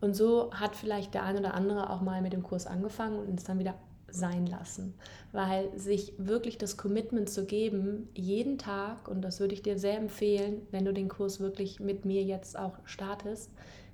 Und 0.00 0.14
so 0.14 0.52
hat 0.52 0.76
vielleicht 0.76 1.14
der 1.14 1.22
ein 1.22 1.38
oder 1.38 1.54
andere 1.54 1.88
auch 1.88 2.02
mal 2.02 2.20
mit 2.20 2.34
dem 2.34 2.42
Kurs 2.42 2.66
angefangen 2.66 3.18
und 3.18 3.38
es 3.38 3.44
dann 3.44 3.58
wieder 3.58 3.74
sein 4.10 4.46
lassen. 4.46 4.94
Weil 5.32 5.76
sich 5.78 6.12
wirklich 6.18 6.58
das 6.58 6.76
Commitment 6.76 7.30
zu 7.30 7.46
geben, 7.46 8.08
jeden 8.14 8.58
Tag, 8.58 9.08
und 9.08 9.22
das 9.22 9.40
würde 9.40 9.54
ich 9.54 9.62
dir 9.62 9.78
sehr 9.78 9.96
empfehlen, 9.96 10.62
wenn 10.70 10.84
du 10.84 10.92
den 10.92 11.08
Kurs 11.08 11.40
wirklich 11.40 11.80
mit 11.80 12.04
mir 12.04 12.22
jetzt 12.22 12.58
auch 12.58 12.74
startest, 12.84 13.50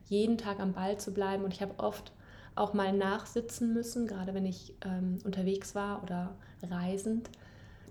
jeden 0.06 0.36
Tag 0.36 0.58
am 0.58 0.72
Ball 0.72 0.98
zu 0.98 1.14
bleiben. 1.14 1.44
Und 1.44 1.54
ich 1.54 1.62
habe 1.62 1.78
oft 1.78 2.12
auch 2.54 2.74
mal 2.74 2.92
nachsitzen 2.92 3.72
müssen, 3.72 4.06
gerade 4.06 4.34
wenn 4.34 4.46
ich 4.46 4.74
ähm, 4.84 5.18
unterwegs 5.24 5.74
war 5.74 6.02
oder 6.02 6.34
reisend, 6.62 7.30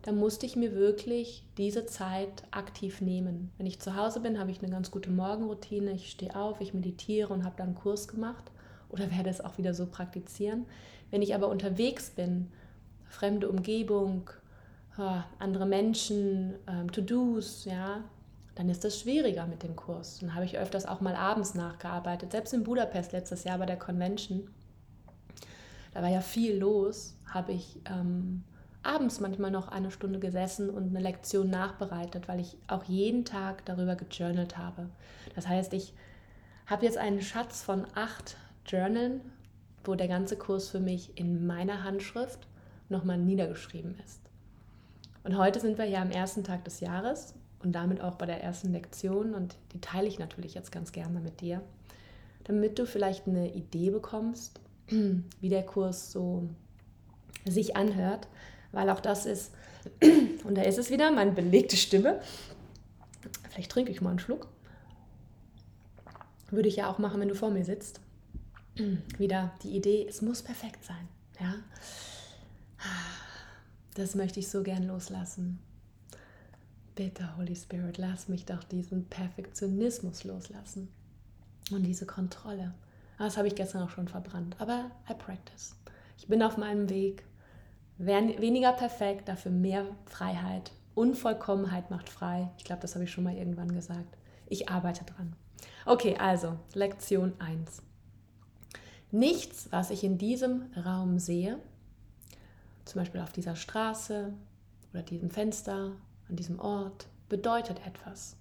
da 0.03 0.11
musste 0.11 0.45
ich 0.45 0.55
mir 0.55 0.73
wirklich 0.75 1.43
diese 1.57 1.85
Zeit 1.85 2.43
aktiv 2.51 3.01
nehmen. 3.01 3.51
Wenn 3.57 3.65
ich 3.65 3.79
zu 3.79 3.95
Hause 3.95 4.21
bin, 4.21 4.39
habe 4.39 4.51
ich 4.51 4.61
eine 4.61 4.71
ganz 4.71 4.91
gute 4.91 5.09
Morgenroutine. 5.09 5.91
Ich 5.91 6.11
stehe 6.11 6.35
auf, 6.35 6.61
ich 6.61 6.73
meditiere 6.73 7.33
und 7.33 7.43
habe 7.43 7.55
dann 7.57 7.67
einen 7.67 7.75
Kurs 7.75 8.07
gemacht 8.07 8.51
oder 8.89 9.11
werde 9.15 9.29
es 9.29 9.41
auch 9.41 9.57
wieder 9.57 9.73
so 9.73 9.85
praktizieren. 9.85 10.65
Wenn 11.11 11.21
ich 11.21 11.35
aber 11.35 11.49
unterwegs 11.49 12.11
bin, 12.11 12.51
fremde 13.05 13.49
Umgebung, 13.49 14.29
andere 15.39 15.65
Menschen, 15.65 16.55
ähm, 16.67 16.91
To-Dos, 16.91 17.65
ja, 17.65 18.03
dann 18.55 18.69
ist 18.69 18.83
das 18.83 18.99
schwieriger 18.99 19.47
mit 19.47 19.63
dem 19.63 19.75
Kurs. 19.75 20.19
Dann 20.19 20.35
habe 20.35 20.45
ich 20.45 20.57
öfters 20.57 20.85
auch 20.85 21.01
mal 21.01 21.15
abends 21.15 21.55
nachgearbeitet. 21.55 22.31
Selbst 22.31 22.53
in 22.53 22.63
Budapest 22.63 23.11
letztes 23.11 23.43
Jahr 23.43 23.57
bei 23.57 23.65
der 23.65 23.77
Convention, 23.77 24.49
da 25.93 26.01
war 26.01 26.09
ja 26.09 26.21
viel 26.21 26.57
los, 26.57 27.15
habe 27.25 27.53
ich 27.53 27.79
ähm, 27.85 28.43
abends 28.83 29.19
manchmal 29.19 29.51
noch 29.51 29.67
eine 29.69 29.91
Stunde 29.91 30.19
gesessen 30.19 30.69
und 30.69 30.89
eine 30.89 30.99
Lektion 30.99 31.49
nachbereitet, 31.49 32.27
weil 32.27 32.39
ich 32.39 32.57
auch 32.67 32.83
jeden 32.83 33.25
Tag 33.25 33.65
darüber 33.65 33.95
gejournalt 33.95 34.57
habe. 34.57 34.89
Das 35.35 35.47
heißt, 35.47 35.73
ich 35.73 35.93
habe 36.65 36.85
jetzt 36.85 36.97
einen 36.97 37.21
Schatz 37.21 37.61
von 37.63 37.85
acht 37.95 38.37
Journalen, 38.65 39.21
wo 39.83 39.95
der 39.95 40.07
ganze 40.07 40.37
Kurs 40.37 40.69
für 40.69 40.79
mich 40.79 41.17
in 41.17 41.47
meiner 41.47 41.83
Handschrift 41.83 42.47
nochmal 42.89 43.17
niedergeschrieben 43.17 43.95
ist. 44.05 44.21
Und 45.23 45.37
heute 45.37 45.59
sind 45.59 45.77
wir 45.77 45.85
hier 45.85 46.01
am 46.01 46.11
ersten 46.11 46.43
Tag 46.43 46.63
des 46.65 46.79
Jahres 46.79 47.33
und 47.63 47.73
damit 47.73 48.01
auch 48.01 48.15
bei 48.15 48.25
der 48.25 48.41
ersten 48.43 48.71
Lektion 48.71 49.33
und 49.33 49.55
die 49.73 49.81
teile 49.81 50.07
ich 50.07 50.19
natürlich 50.19 50.53
jetzt 50.53 50.71
ganz 50.71 50.91
gerne 50.91 51.19
mit 51.19 51.41
dir, 51.41 51.61
damit 52.45 52.79
du 52.79 52.85
vielleicht 52.85 53.27
eine 53.27 53.53
Idee 53.53 53.89
bekommst, 53.89 54.59
wie 54.87 55.49
der 55.49 55.63
Kurs 55.63 56.11
so 56.11 56.47
sich 57.45 57.75
anhört, 57.75 58.27
weil 58.71 58.89
auch 58.89 58.99
das 58.99 59.25
ist, 59.25 59.51
und 60.43 60.55
da 60.55 60.61
ist 60.61 60.77
es 60.77 60.89
wieder, 60.89 61.11
meine 61.11 61.31
belegte 61.31 61.77
Stimme. 61.77 62.21
Vielleicht 63.49 63.71
trinke 63.71 63.91
ich 63.91 64.01
mal 64.01 64.11
einen 64.11 64.19
Schluck. 64.19 64.47
Würde 66.49 66.69
ich 66.69 66.77
ja 66.77 66.89
auch 66.89 66.97
machen, 66.97 67.19
wenn 67.19 67.27
du 67.27 67.35
vor 67.35 67.51
mir 67.51 67.65
sitzt. 67.65 67.99
Wieder 69.17 69.51
die 69.63 69.75
Idee, 69.75 70.05
es 70.07 70.21
muss 70.21 70.41
perfekt 70.41 70.83
sein. 70.83 71.07
Ja? 71.39 71.55
Das 73.95 74.15
möchte 74.15 74.39
ich 74.39 74.49
so 74.49 74.63
gern 74.63 74.83
loslassen. 74.83 75.59
Bitte, 76.95 77.37
Holy 77.37 77.55
Spirit, 77.55 77.97
lass 77.97 78.27
mich 78.27 78.45
doch 78.45 78.63
diesen 78.63 79.05
Perfektionismus 79.05 80.25
loslassen 80.25 80.89
und 81.71 81.83
diese 81.83 82.05
Kontrolle. 82.05 82.73
Das 83.17 83.37
habe 83.37 83.47
ich 83.47 83.55
gestern 83.55 83.83
auch 83.83 83.89
schon 83.89 84.07
verbrannt, 84.07 84.55
aber 84.59 84.91
I 85.09 85.13
practice. 85.13 85.75
Ich 86.17 86.27
bin 86.27 86.43
auf 86.43 86.57
meinem 86.57 86.89
Weg 86.89 87.23
weniger 87.97 88.73
perfekt, 88.73 89.27
dafür 89.27 89.51
mehr 89.51 89.85
Freiheit. 90.05 90.71
Unvollkommenheit 90.95 91.91
macht 91.91 92.09
frei. 92.09 92.49
Ich 92.57 92.65
glaube, 92.65 92.81
das 92.81 92.95
habe 92.95 93.05
ich 93.05 93.11
schon 93.11 93.23
mal 93.23 93.35
irgendwann 93.35 93.73
gesagt. 93.73 94.17
Ich 94.47 94.69
arbeite 94.69 95.05
dran. 95.05 95.33
Okay, 95.85 96.17
also 96.17 96.57
Lektion 96.73 97.33
1. 97.39 97.81
Nichts, 99.11 99.67
was 99.71 99.89
ich 99.89 100.03
in 100.03 100.17
diesem 100.17 100.71
Raum 100.73 101.19
sehe, 101.19 101.59
zum 102.85 102.99
Beispiel 102.99 103.21
auf 103.21 103.31
dieser 103.31 103.55
Straße 103.55 104.33
oder 104.91 105.03
diesem 105.03 105.29
Fenster, 105.29 105.93
an 106.29 106.35
diesem 106.35 106.59
Ort, 106.59 107.07
bedeutet 107.27 107.85
etwas. 107.85 108.35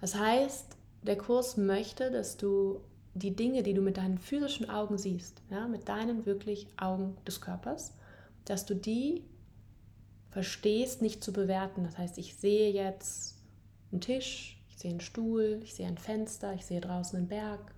Das 0.00 0.14
heißt, 0.14 0.76
der 1.02 1.18
Kurs 1.18 1.56
möchte, 1.56 2.10
dass 2.10 2.36
du 2.36 2.80
die 3.14 3.34
Dinge, 3.36 3.62
die 3.62 3.74
du 3.74 3.82
mit 3.82 3.98
deinen 3.98 4.18
physischen 4.18 4.70
Augen 4.70 4.98
siehst, 4.98 5.42
ja, 5.50 5.68
mit 5.68 5.88
deinen 5.88 6.24
wirklich 6.26 6.66
Augen 6.76 7.16
des 7.26 7.40
Körpers, 7.40 7.94
dass 8.44 8.66
du 8.66 8.74
die 8.74 9.22
verstehst, 10.30 11.02
nicht 11.02 11.22
zu 11.22 11.32
bewerten. 11.32 11.84
Das 11.84 11.98
heißt, 11.98 12.18
ich 12.18 12.36
sehe 12.36 12.72
jetzt 12.72 13.36
einen 13.90 14.00
Tisch, 14.00 14.60
ich 14.70 14.78
sehe 14.78 14.90
einen 14.90 15.00
Stuhl, 15.00 15.60
ich 15.62 15.74
sehe 15.74 15.86
ein 15.86 15.98
Fenster, 15.98 16.54
ich 16.54 16.64
sehe 16.64 16.80
draußen 16.80 17.18
einen 17.18 17.28
Berg, 17.28 17.74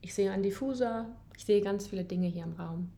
ich 0.00 0.14
sehe 0.14 0.30
einen 0.30 0.44
Diffuser, 0.44 1.06
ich 1.36 1.44
sehe 1.44 1.60
ganz 1.60 1.88
viele 1.88 2.04
Dinge 2.04 2.28
hier 2.28 2.44
im 2.44 2.52
Raum. 2.52 2.92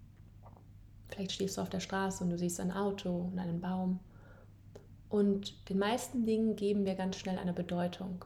Vielleicht 1.08 1.32
stehst 1.32 1.56
du 1.56 1.62
auf 1.62 1.70
der 1.70 1.80
Straße 1.80 2.22
und 2.22 2.30
du 2.30 2.38
siehst 2.38 2.60
ein 2.60 2.70
Auto 2.70 3.30
und 3.32 3.38
einen 3.38 3.60
Baum. 3.60 3.98
Und 5.10 5.68
den 5.68 5.78
meisten 5.78 6.24
Dingen 6.24 6.54
geben 6.56 6.86
wir 6.86 6.94
ganz 6.94 7.16
schnell 7.16 7.36
eine 7.36 7.52
Bedeutung. 7.52 8.24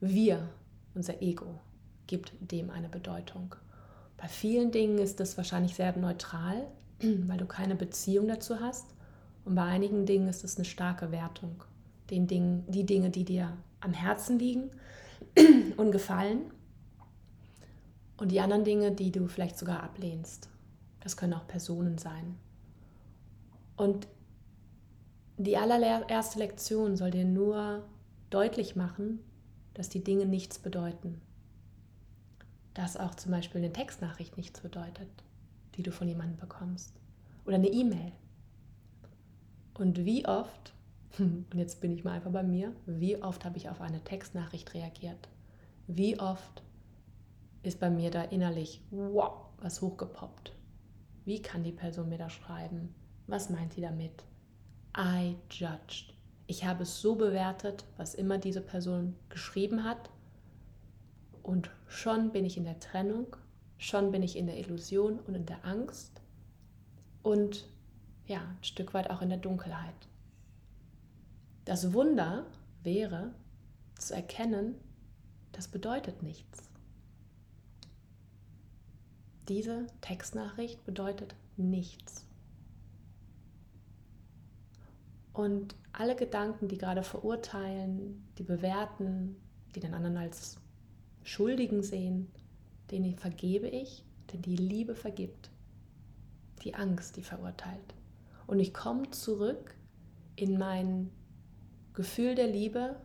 Wir, 0.00 0.48
unser 0.94 1.22
Ego, 1.22 1.60
gibt 2.06 2.32
dem 2.40 2.70
eine 2.70 2.88
Bedeutung. 2.88 3.54
Bei 4.16 4.26
vielen 4.26 4.72
Dingen 4.72 4.98
ist 4.98 5.20
das 5.20 5.36
wahrscheinlich 5.36 5.74
sehr 5.74 5.94
neutral, 5.96 6.66
weil 7.00 7.36
du 7.36 7.44
keine 7.44 7.76
Beziehung 7.76 8.28
dazu 8.28 8.60
hast. 8.60 8.86
Und 9.44 9.54
bei 9.54 9.62
einigen 9.62 10.06
Dingen 10.06 10.26
ist 10.26 10.42
es 10.42 10.56
eine 10.56 10.64
starke 10.64 11.12
Wertung. 11.12 11.62
Den 12.08 12.26
Dingen, 12.26 12.64
die 12.66 12.86
Dinge, 12.86 13.10
die 13.10 13.24
dir 13.24 13.54
am 13.80 13.92
Herzen 13.92 14.38
liegen 14.38 14.70
und 15.76 15.92
gefallen. 15.92 16.50
Und 18.16 18.32
die 18.32 18.40
anderen 18.40 18.64
Dinge, 18.64 18.92
die 18.92 19.12
du 19.12 19.26
vielleicht 19.26 19.58
sogar 19.58 19.82
ablehnst. 19.82 20.48
Das 21.00 21.18
können 21.18 21.34
auch 21.34 21.46
Personen 21.46 21.98
sein. 21.98 22.36
Und 23.76 24.08
die 25.36 25.56
allererste 25.56 26.38
Lektion 26.38 26.96
soll 26.96 27.10
dir 27.10 27.24
nur 27.24 27.84
deutlich 28.30 28.76
machen, 28.76 29.20
dass 29.74 29.88
die 29.88 30.04
Dinge 30.04 30.26
nichts 30.26 30.58
bedeuten 30.58 31.20
dass 32.74 32.96
auch 32.96 33.14
zum 33.14 33.30
Beispiel 33.30 33.60
eine 33.60 33.72
Textnachricht 33.72 34.36
nichts 34.36 34.60
bedeutet, 34.60 35.08
die 35.76 35.82
du 35.82 35.92
von 35.92 36.08
jemandem 36.08 36.36
bekommst. 36.36 36.92
Oder 37.46 37.54
eine 37.54 37.68
E-Mail. 37.68 38.12
Und 39.74 40.04
wie 40.04 40.26
oft, 40.26 40.74
und 41.18 41.54
jetzt 41.54 41.80
bin 41.80 41.92
ich 41.92 42.04
mal 42.04 42.12
einfach 42.12 42.32
bei 42.32 42.42
mir, 42.42 42.74
wie 42.86 43.22
oft 43.22 43.44
habe 43.44 43.56
ich 43.56 43.68
auf 43.68 43.80
eine 43.80 44.02
Textnachricht 44.02 44.74
reagiert? 44.74 45.28
Wie 45.86 46.18
oft 46.18 46.62
ist 47.62 47.80
bei 47.80 47.90
mir 47.90 48.10
da 48.10 48.22
innerlich 48.22 48.82
wow, 48.90 49.46
was 49.58 49.80
hochgepoppt? 49.80 50.52
Wie 51.24 51.40
kann 51.40 51.62
die 51.62 51.72
Person 51.72 52.08
mir 52.08 52.18
da 52.18 52.28
schreiben? 52.28 52.94
Was 53.26 53.50
meint 53.50 53.72
sie 53.72 53.80
damit? 53.80 54.24
I 54.96 55.36
judged. 55.50 56.14
Ich 56.46 56.64
habe 56.64 56.82
es 56.82 57.00
so 57.00 57.16
bewertet, 57.16 57.84
was 57.96 58.14
immer 58.14 58.38
diese 58.38 58.60
Person 58.60 59.16
geschrieben 59.28 59.84
hat 59.84 60.10
Und 61.44 61.70
schon 61.88 62.32
bin 62.32 62.46
ich 62.46 62.56
in 62.56 62.64
der 62.64 62.80
Trennung, 62.80 63.36
schon 63.76 64.10
bin 64.10 64.22
ich 64.22 64.36
in 64.36 64.46
der 64.46 64.58
Illusion 64.58 65.20
und 65.20 65.34
in 65.34 65.44
der 65.44 65.62
Angst 65.64 66.22
und 67.22 67.68
ja, 68.26 68.38
ein 68.38 68.64
Stück 68.64 68.94
weit 68.94 69.10
auch 69.10 69.20
in 69.20 69.28
der 69.28 69.38
Dunkelheit. 69.38 70.08
Das 71.66 71.92
Wunder 71.92 72.46
wäre 72.82 73.34
zu 73.98 74.14
erkennen, 74.14 74.74
das 75.52 75.68
bedeutet 75.68 76.22
nichts. 76.22 76.70
Diese 79.48 79.86
Textnachricht 80.00 80.82
bedeutet 80.86 81.34
nichts. 81.58 82.23
Und 85.34 85.74
alle 85.92 86.14
Gedanken, 86.14 86.68
die 86.68 86.78
gerade 86.78 87.02
verurteilen, 87.02 88.24
die 88.38 88.44
bewerten, 88.44 89.36
die 89.74 89.80
den 89.80 89.92
anderen 89.92 90.16
als 90.16 90.58
Schuldigen 91.24 91.82
sehen, 91.82 92.30
denen 92.92 93.16
vergebe 93.16 93.68
ich, 93.68 94.04
denn 94.32 94.42
die 94.42 94.56
Liebe 94.56 94.94
vergibt. 94.94 95.50
Die 96.62 96.74
Angst, 96.74 97.16
die 97.16 97.22
verurteilt. 97.22 97.94
Und 98.46 98.60
ich 98.60 98.72
komme 98.72 99.10
zurück 99.10 99.74
in 100.36 100.56
mein 100.56 101.10
Gefühl 101.94 102.36
der 102.36 102.46
Liebe, 102.46 102.96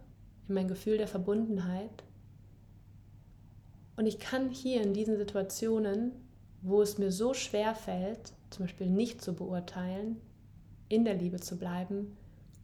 in 0.48 0.54
mein 0.54 0.68
Gefühl 0.68 0.98
der 0.98 1.08
Verbundenheit. 1.08 2.04
Und 3.96 4.06
ich 4.06 4.20
kann 4.20 4.52
hier 4.52 4.84
in 4.84 4.94
diesen 4.94 5.18
Situationen, 5.18 6.12
wo 6.62 6.82
es 6.82 7.00
mir 7.00 7.12
so 7.12 7.34
schwer 7.34 7.74
fällt, 7.74 8.34
zum 8.52 8.66
Beispiel 8.66 8.88
nicht 8.88 9.22
zu 9.22 9.34
beurteilen, 9.34 10.22
in 10.90 11.06
der 11.06 11.16
Liebe 11.16 11.40
zu 11.40 11.58
bleiben, 11.58 12.18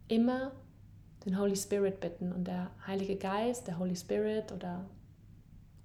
immer 0.08 0.52
den 1.26 1.40
Holy 1.40 1.56
Spirit 1.56 2.00
bitten. 2.00 2.32
Und 2.32 2.46
der 2.46 2.72
Heilige 2.86 3.16
Geist, 3.16 3.68
der 3.68 3.80
Holy 3.80 3.96
Spirit 3.96 4.52
oder 4.52 4.86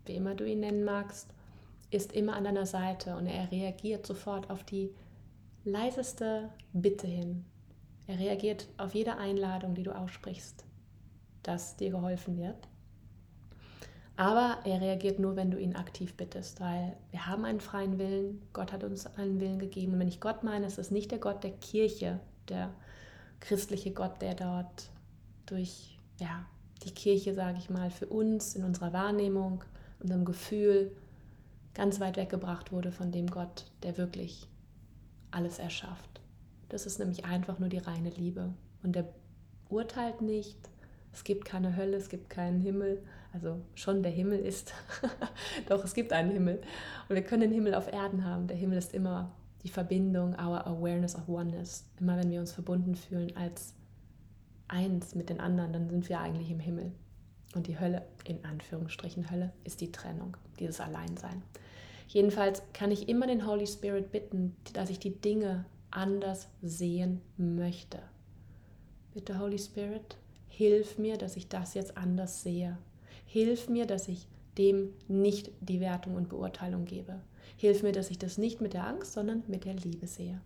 wie 0.06 0.16
immer 0.16 0.34
du 0.34 0.44
ihn 0.44 0.60
nennen 0.60 0.84
magst, 0.84 1.32
ist 1.90 2.12
immer 2.12 2.34
an 2.36 2.44
deiner 2.44 2.66
Seite 2.66 3.16
und 3.16 3.26
er 3.26 3.50
reagiert 3.50 4.06
sofort 4.06 4.48
auf 4.50 4.62
die 4.64 4.94
leiseste 5.64 6.50
Bitte 6.72 7.06
hin. 7.06 7.44
Er 8.06 8.18
reagiert 8.18 8.68
auf 8.76 8.94
jede 8.94 9.16
Einladung, 9.16 9.74
die 9.74 9.82
du 9.82 9.92
aussprichst, 9.92 10.64
dass 11.42 11.76
dir 11.76 11.90
geholfen 11.90 12.38
wird. 12.38 12.68
Aber 14.16 14.58
er 14.64 14.80
reagiert 14.80 15.18
nur, 15.18 15.34
wenn 15.36 15.50
du 15.50 15.58
ihn 15.58 15.76
aktiv 15.76 16.14
bittest, 16.14 16.60
weil 16.60 16.96
wir 17.10 17.26
haben 17.26 17.44
einen 17.44 17.60
freien 17.60 17.98
Willen. 17.98 18.42
Gott 18.52 18.72
hat 18.72 18.84
uns 18.84 19.06
einen 19.16 19.40
Willen 19.40 19.58
gegeben. 19.58 19.94
Und 19.94 20.00
wenn 20.00 20.08
ich 20.08 20.20
Gott 20.20 20.44
meine, 20.44 20.66
ist 20.66 20.78
es 20.78 20.90
nicht 20.90 21.10
der 21.10 21.18
Gott 21.18 21.42
der 21.42 21.52
Kirche, 21.52 22.20
der 22.48 22.70
christliche 23.40 23.92
Gott, 23.92 24.23
der 24.23 24.35
dort 24.35 24.90
durch 25.47 25.99
ja, 26.18 26.44
die 26.85 26.92
Kirche, 26.92 27.35
sage 27.35 27.59
ich 27.59 27.70
mal, 27.70 27.90
für 27.90 28.06
uns 28.06 28.54
in 28.54 28.64
unserer 28.64 28.92
Wahrnehmung, 28.92 29.64
unserem 29.99 30.25
Gefühl 30.25 30.92
ganz 31.75 32.00
weit 32.00 32.16
weggebracht 32.16 32.73
wurde 32.73 32.92
von 32.92 33.12
dem 33.12 33.26
Gott, 33.26 33.66
der 33.82 33.97
wirklich 33.97 34.47
alles 35.30 35.59
erschafft. 35.59 36.20
Das 36.68 36.87
ist 36.87 36.99
nämlich 36.99 37.25
einfach 37.25 37.59
nur 37.59 37.68
die 37.68 37.78
reine 37.78 38.11
Liebe. 38.11 38.52
Und 38.82 38.97
der 38.97 39.09
urteilt 39.68 40.23
nicht, 40.23 40.59
es 41.12 41.25
gibt 41.25 41.44
keine 41.44 41.76
Hölle, 41.76 41.97
es 41.97 42.09
gibt 42.09 42.30
keinen 42.30 42.61
Himmel. 42.61 43.02
Also 43.32 43.61
schon 43.75 44.02
der 44.02 44.12
Himmel 44.12 44.38
ist, 44.40 44.73
doch 45.68 45.85
es 45.85 45.94
gibt 45.94 46.12
einen 46.12 46.30
Himmel. 46.30 46.61
Und 47.09 47.14
wir 47.14 47.23
können 47.23 47.42
den 47.42 47.52
Himmel 47.52 47.75
auf 47.75 47.92
Erden 47.92 48.25
haben. 48.25 48.47
Der 48.47 48.56
Himmel 48.56 48.78
ist 48.78 48.94
immer 48.94 49.32
die 49.62 49.68
Verbindung, 49.68 50.34
our 50.34 50.66
awareness 50.66 51.14
of 51.14 51.28
oneness. 51.28 51.86
Immer 51.98 52.16
wenn 52.16 52.30
wir 52.30 52.40
uns 52.40 52.52
verbunden 52.52 52.94
fühlen 52.94 53.36
als 53.36 53.74
eins 54.68 55.14
mit 55.14 55.28
den 55.28 55.40
anderen, 55.40 55.72
dann 55.72 55.88
sind 55.88 56.08
wir 56.08 56.20
eigentlich 56.20 56.50
im 56.50 56.60
Himmel. 56.60 56.92
Und 57.54 57.66
die 57.66 57.78
Hölle, 57.78 58.06
in 58.24 58.44
Anführungsstrichen 58.44 59.30
Hölle, 59.30 59.52
ist 59.64 59.80
die 59.80 59.92
Trennung, 59.92 60.36
dieses 60.58 60.80
Alleinsein. 60.80 61.42
Jedenfalls 62.06 62.62
kann 62.72 62.90
ich 62.90 63.08
immer 63.08 63.26
den 63.26 63.46
Holy 63.46 63.66
Spirit 63.66 64.12
bitten, 64.12 64.56
dass 64.72 64.90
ich 64.90 64.98
die 64.98 65.20
Dinge 65.20 65.64
anders 65.90 66.48
sehen 66.62 67.20
möchte. 67.36 67.98
Bitte, 69.12 69.40
Holy 69.40 69.58
Spirit, 69.58 70.16
hilf 70.49 70.99
mir, 70.99 71.18
dass 71.18 71.36
ich 71.36 71.49
das 71.49 71.75
jetzt 71.75 71.96
anders 71.96 72.42
sehe. 72.42 72.78
Hilf 73.26 73.68
mir, 73.68 73.86
dass 73.86 74.08
ich 74.08 74.26
dem 74.58 74.90
nicht 75.08 75.50
die 75.60 75.80
Wertung 75.80 76.14
und 76.16 76.28
Beurteilung 76.28 76.84
gebe. 76.84 77.20
Hilf 77.60 77.82
mir, 77.82 77.92
dass 77.92 78.10
ich 78.10 78.18
das 78.18 78.38
nicht 78.38 78.62
mit 78.62 78.73
der 78.73 78.86
Angst, 78.86 79.12
sondern 79.12 79.42
mit 79.46 79.66
der 79.66 79.75
Liebe 79.75 80.06
sehe. 80.06 80.40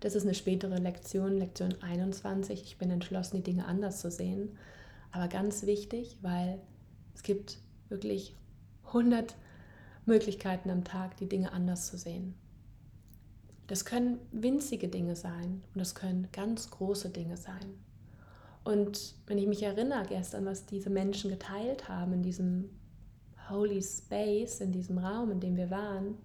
Das 0.00 0.14
ist 0.14 0.24
eine 0.24 0.34
spätere 0.34 0.76
Lektion, 0.76 1.38
Lektion 1.38 1.80
21. 1.80 2.62
Ich 2.62 2.76
bin 2.76 2.90
entschlossen, 2.90 3.36
die 3.36 3.42
Dinge 3.42 3.64
anders 3.64 3.98
zu 3.98 4.10
sehen. 4.10 4.58
Aber 5.12 5.28
ganz 5.28 5.64
wichtig, 5.64 6.18
weil 6.20 6.60
es 7.14 7.22
gibt 7.22 7.56
wirklich 7.88 8.36
100 8.88 9.34
Möglichkeiten 10.04 10.68
am 10.68 10.84
Tag, 10.84 11.16
die 11.16 11.26
Dinge 11.26 11.52
anders 11.52 11.86
zu 11.86 11.96
sehen. 11.96 12.34
Das 13.66 13.86
können 13.86 14.18
winzige 14.30 14.88
Dinge 14.88 15.16
sein 15.16 15.64
und 15.72 15.78
das 15.78 15.94
können 15.94 16.28
ganz 16.32 16.68
große 16.68 17.08
Dinge 17.08 17.38
sein. 17.38 17.78
Und 18.62 19.14
wenn 19.26 19.38
ich 19.38 19.46
mich 19.46 19.62
erinnere 19.62 20.04
gestern, 20.06 20.44
was 20.44 20.66
diese 20.66 20.90
Menschen 20.90 21.30
geteilt 21.30 21.88
haben 21.88 22.12
in 22.12 22.22
diesem 22.22 22.68
Holy 23.50 23.82
Space, 23.82 24.60
in 24.60 24.72
diesem 24.72 24.98
Raum, 24.98 25.30
in 25.30 25.40
dem 25.40 25.56
wir 25.56 25.70
waren, 25.70 26.16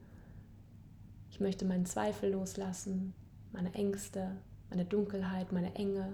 ich 1.29 1.39
möchte 1.39 1.65
meinen 1.65 1.85
Zweifel 1.85 2.31
loslassen, 2.31 3.13
meine 3.51 3.73
Ängste, 3.73 4.35
meine 4.69 4.85
Dunkelheit, 4.85 5.51
meine 5.51 5.75
Enge, 5.75 6.13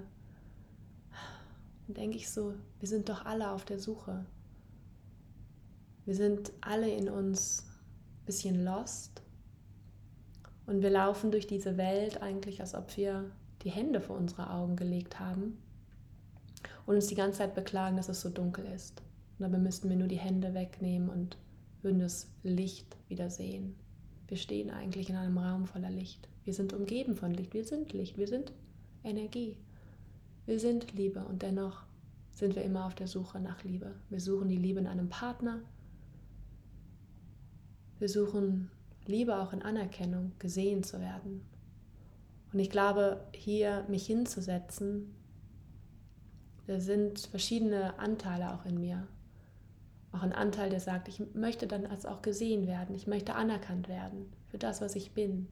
dann 1.88 1.96
denke 1.96 2.18
ich 2.18 2.30
so, 2.30 2.54
wir 2.80 2.88
sind 2.88 3.10
doch 3.10 3.26
alle 3.26 3.52
auf 3.52 3.66
der 3.66 3.80
Suche. 3.80 4.26
Wir 6.06 6.16
sind 6.16 6.52
alle 6.62 6.90
in 6.90 7.10
uns 7.10 7.64
ein 8.22 8.26
bisschen 8.26 8.64
lost 8.64 9.22
und 10.68 10.82
wir 10.82 10.90
laufen 10.90 11.32
durch 11.32 11.48
diese 11.48 11.78
Welt 11.78 12.22
eigentlich, 12.22 12.62
als 12.62 12.76
ob 12.76 12.96
wir 12.96 13.32
die 13.64 13.72
Hände 13.72 14.02
vor 14.02 14.18
unsere 14.18 14.52
Augen 14.52 14.76
gelegt 14.76 15.20
haben 15.20 15.58
und 16.86 16.96
uns 16.96 17.08
die 17.08 17.16
ganze 17.16 17.40
Zeit 17.40 17.56
beklagen, 17.56 17.98
dass 17.98 18.10
es 18.10 18.22
so 18.22 18.30
dunkel 18.30 18.66
ist. 18.66 19.02
Und 19.40 19.44
dabei 19.44 19.58
müssten 19.58 19.90
wir 19.90 19.96
nur 19.96 20.10
die 20.10 20.20
Hände 20.20 20.54
wegnehmen 20.54 21.10
und 21.10 21.38
würden 21.82 22.00
das 22.00 22.30
Licht 22.44 22.98
wieder 23.08 23.30
sehen. 23.30 23.74
Wir 24.28 24.36
stehen 24.36 24.70
eigentlich 24.70 25.10
in 25.10 25.16
einem 25.16 25.38
Raum 25.38 25.66
voller 25.66 25.90
Licht. 25.90 26.28
Wir 26.44 26.54
sind 26.54 26.74
umgeben 26.74 27.16
von 27.16 27.34
Licht. 27.34 27.54
Wir 27.54 27.64
sind 27.64 27.94
Licht. 27.94 28.18
Wir 28.18 28.28
sind 28.28 28.52
Energie. 29.04 29.56
Wir 30.46 30.60
sind 30.60 30.94
Liebe 30.94 31.22
und 31.22 31.42
dennoch 31.42 31.84
sind 32.32 32.56
wir 32.56 32.64
immer 32.64 32.86
auf 32.86 32.96
der 32.96 33.08
Suche 33.08 33.40
nach 33.40 33.64
Liebe. 33.64 33.96
Wir 34.10 34.20
suchen 34.20 34.50
die 34.50 34.58
Liebe 34.58 34.82
in 34.82 34.88
einem 34.88 35.08
Partner. 35.08 35.62
Wir 37.98 38.10
suchen 38.10 38.70
Liebe 39.06 39.38
auch 39.38 39.54
in 39.54 39.62
Anerkennung, 39.62 40.34
gesehen 40.38 40.84
zu 40.84 41.00
werden. 41.00 41.46
Und 42.52 42.60
ich 42.60 42.70
glaube, 42.70 43.26
hier 43.34 43.86
mich 43.88 44.06
hinzusetzen, 44.06 45.16
da 46.68 46.80
sind 46.80 47.20
verschiedene 47.20 47.98
Anteile 48.00 48.54
auch 48.54 48.66
in 48.66 48.80
mir. 48.80 49.08
Auch 50.12 50.24
ein 50.24 50.34
Anteil, 50.34 50.70
der 50.70 50.80
sagt, 50.80 51.08
ich 51.08 51.22
möchte 51.34 51.68
dann 51.68 51.86
als 51.86 52.06
auch 52.06 52.22
gesehen 52.22 52.68
werden, 52.68 52.96
ich 52.96 53.08
möchte 53.08 53.36
anerkannt 53.36 53.88
werden 53.88 54.32
für 54.48 54.58
das, 54.58 54.82
was 54.82 54.96
ich 54.96 55.12
bin. 55.12 55.48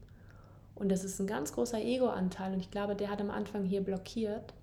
Und 0.74 0.90
das 0.90 1.04
ist 1.04 1.20
ein 1.20 1.26
ganz 1.26 1.52
großer 1.52 1.80
Ego-Anteil 1.80 2.52
und 2.52 2.60
ich 2.60 2.70
glaube, 2.70 2.96
der 2.96 3.10
hat 3.10 3.20
am 3.20 3.30
Anfang 3.30 3.64
hier 3.64 3.82
blockiert 3.82 4.54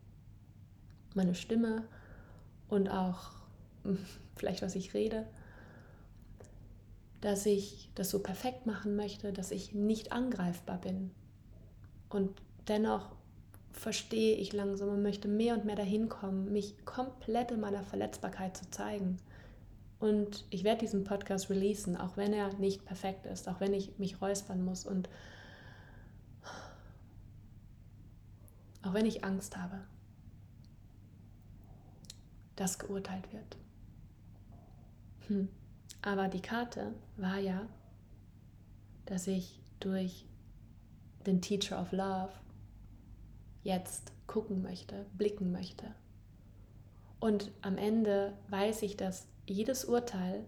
meine 1.13 1.35
Stimme 1.35 1.83
und 2.67 2.89
auch 2.89 3.31
vielleicht, 4.35 4.61
was 4.61 4.75
ich 4.75 4.93
rede, 4.93 5.25
dass 7.21 7.45
ich 7.45 7.89
das 7.95 8.09
so 8.09 8.19
perfekt 8.19 8.65
machen 8.65 8.95
möchte, 8.95 9.33
dass 9.33 9.51
ich 9.51 9.73
nicht 9.73 10.11
angreifbar 10.11 10.79
bin. 10.79 11.11
Und 12.09 12.41
dennoch 12.67 13.15
verstehe 13.71 14.35
ich 14.35 14.53
langsam 14.53 14.89
und 14.89 15.01
möchte 15.01 15.27
mehr 15.27 15.55
und 15.55 15.65
mehr 15.65 15.75
dahin 15.75 16.07
kommen, 16.07 16.51
mich 16.51 16.85
komplett 16.85 17.51
in 17.51 17.59
meiner 17.59 17.83
Verletzbarkeit 17.83 18.55
zu 18.55 18.69
zeigen. 18.69 19.17
Und 20.05 20.45
ich 20.51 20.63
werde 20.63 20.81
diesen 20.81 21.03
Podcast 21.03 21.49
releasen, 21.49 21.97
auch 21.97 22.15
wenn 22.15 22.31
er 22.31 22.53
nicht 22.59 22.85
perfekt 22.85 23.25
ist, 23.25 23.49
auch 23.49 23.59
wenn 23.59 23.73
ich 23.73 23.97
mich 23.97 24.21
räuspern 24.21 24.63
muss 24.63 24.85
und 24.85 25.09
auch 28.83 28.93
wenn 28.93 29.07
ich 29.07 29.23
Angst 29.23 29.57
habe 29.57 29.81
das 32.55 32.77
geurteilt 32.77 33.33
wird. 33.33 33.57
Hm. 35.27 35.49
Aber 36.03 36.27
die 36.27 36.41
Karte 36.41 36.93
war 37.17 37.39
ja, 37.39 37.67
dass 39.07 39.25
ich 39.25 39.59
durch 39.79 40.27
den 41.25 41.41
Teacher 41.41 41.81
of 41.81 41.91
Love 41.91 42.31
jetzt 43.63 44.13
gucken 44.27 44.61
möchte, 44.61 45.07
blicken 45.17 45.51
möchte. 45.51 45.95
Und 47.19 47.49
am 47.63 47.79
Ende 47.79 48.37
weiß 48.49 48.83
ich, 48.83 48.97
dass 48.97 49.27
jedes 49.47 49.85
Urteil 49.85 50.45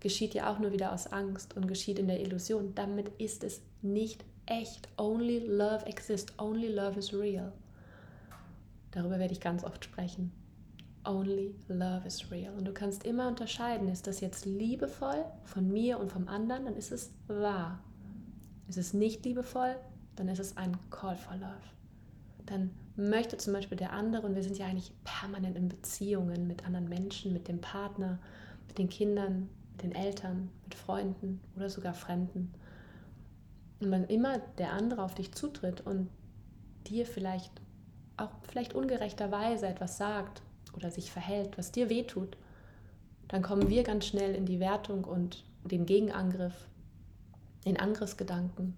geschieht 0.00 0.34
ja 0.34 0.52
auch 0.52 0.58
nur 0.58 0.72
wieder 0.72 0.92
aus 0.92 1.06
Angst 1.06 1.56
und 1.56 1.68
geschieht 1.68 1.98
in 1.98 2.08
der 2.08 2.20
Illusion. 2.20 2.74
Damit 2.74 3.08
ist 3.18 3.44
es 3.44 3.62
nicht 3.82 4.24
echt. 4.46 4.88
Only 4.96 5.38
love 5.38 5.84
exists. 5.86 6.32
Only 6.38 6.68
love 6.68 6.98
is 6.98 7.12
real. 7.12 7.52
Darüber 8.90 9.18
werde 9.18 9.32
ich 9.32 9.40
ganz 9.40 9.62
oft 9.62 9.84
sprechen. 9.84 10.32
only 11.04 11.54
love 11.68 12.06
is 12.06 12.30
real. 12.30 12.54
Und 12.54 12.66
du 12.66 12.72
kannst 12.72 13.04
immer 13.04 13.28
unterscheiden, 13.28 13.88
ist 13.88 14.06
das 14.06 14.20
jetzt 14.20 14.44
liebevoll 14.44 15.24
von 15.44 15.68
mir 15.68 15.98
und 15.98 16.12
vom 16.12 16.28
anderen, 16.28 16.66
dann 16.66 16.76
ist 16.76 16.92
es 16.92 17.12
wahr. 17.26 17.82
Ist 18.68 18.78
es 18.78 18.92
nicht 18.92 19.24
liebevoll, 19.24 19.76
dann 20.16 20.28
ist 20.28 20.38
es 20.38 20.56
ein 20.56 20.76
Call 20.90 21.16
for 21.16 21.34
Love. 21.36 21.79
Dann 22.50 22.70
möchte 22.96 23.36
zum 23.36 23.52
Beispiel 23.52 23.78
der 23.78 23.92
andere, 23.92 24.26
und 24.26 24.34
wir 24.34 24.42
sind 24.42 24.58
ja 24.58 24.66
eigentlich 24.66 24.92
permanent 25.04 25.56
in 25.56 25.68
Beziehungen 25.68 26.48
mit 26.48 26.66
anderen 26.66 26.88
Menschen, 26.88 27.32
mit 27.32 27.46
dem 27.46 27.60
Partner, 27.60 28.18
mit 28.66 28.76
den 28.76 28.88
Kindern, 28.88 29.48
mit 29.72 29.82
den 29.84 29.92
Eltern, 29.92 30.50
mit 30.64 30.74
Freunden 30.74 31.40
oder 31.54 31.70
sogar 31.70 31.94
Fremden. 31.94 32.52
Und 33.78 33.92
wenn 33.92 34.04
immer 34.04 34.38
der 34.58 34.72
andere 34.72 35.04
auf 35.04 35.14
dich 35.14 35.32
zutritt 35.32 35.80
und 35.86 36.10
dir 36.88 37.06
vielleicht 37.06 37.52
auch 38.16 38.30
vielleicht 38.42 38.74
ungerechterweise 38.74 39.68
etwas 39.68 39.96
sagt 39.96 40.42
oder 40.74 40.90
sich 40.90 41.12
verhält, 41.12 41.56
was 41.56 41.70
dir 41.70 41.88
wehtut, 41.88 42.36
dann 43.28 43.42
kommen 43.42 43.70
wir 43.70 43.84
ganz 43.84 44.06
schnell 44.06 44.34
in 44.34 44.44
die 44.44 44.58
Wertung 44.58 45.04
und 45.04 45.44
den 45.62 45.86
Gegenangriff, 45.86 46.68
in 47.64 47.78
Angriffsgedanken. 47.78 48.76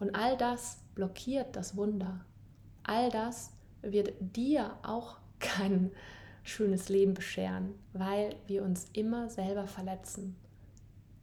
Und 0.00 0.16
all 0.16 0.36
das 0.36 0.78
blockiert 0.96 1.54
das 1.54 1.76
Wunder. 1.76 2.24
All 2.88 3.10
das 3.10 3.50
wird 3.82 4.14
dir 4.20 4.76
auch 4.84 5.16
kein 5.40 5.90
schönes 6.44 6.88
Leben 6.88 7.14
bescheren, 7.14 7.74
weil 7.92 8.36
wir 8.46 8.62
uns 8.62 8.86
immer 8.92 9.28
selber 9.28 9.66
verletzen. 9.66 10.36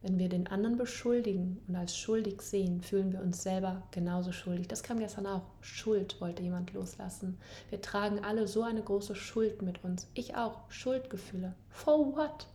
Wenn 0.02 0.20
wir 0.20 0.28
den 0.28 0.48
anderen 0.48 0.76
beschuldigen 0.76 1.62
und 1.66 1.78
als 1.78 1.98
schuldig 1.98 2.42
sehen, 2.42 2.82
fühlen 2.82 3.14
wir 3.14 3.22
uns 3.22 3.42
selber 3.42 3.84
genauso 3.92 4.34
schuldig. 4.34 4.68
Das 4.68 4.84
kam 4.84 5.00
gestern 5.00 5.26
auch. 5.26 5.44
Schuld 5.62 6.20
wollte 6.20 6.44
jemand 6.44 6.74
loslassen. 6.74 7.38
Wir 7.70 7.80
tragen 7.80 8.22
alle 8.22 8.46
so 8.46 8.64
eine 8.64 8.84
große 8.84 9.16
Schuld 9.16 9.62
mit 9.62 9.82
uns. 9.86 10.10
Ich 10.14 10.36
auch. 10.36 10.70
Schuldgefühle. 10.70 11.56
For 11.70 12.14
what? 12.14 12.48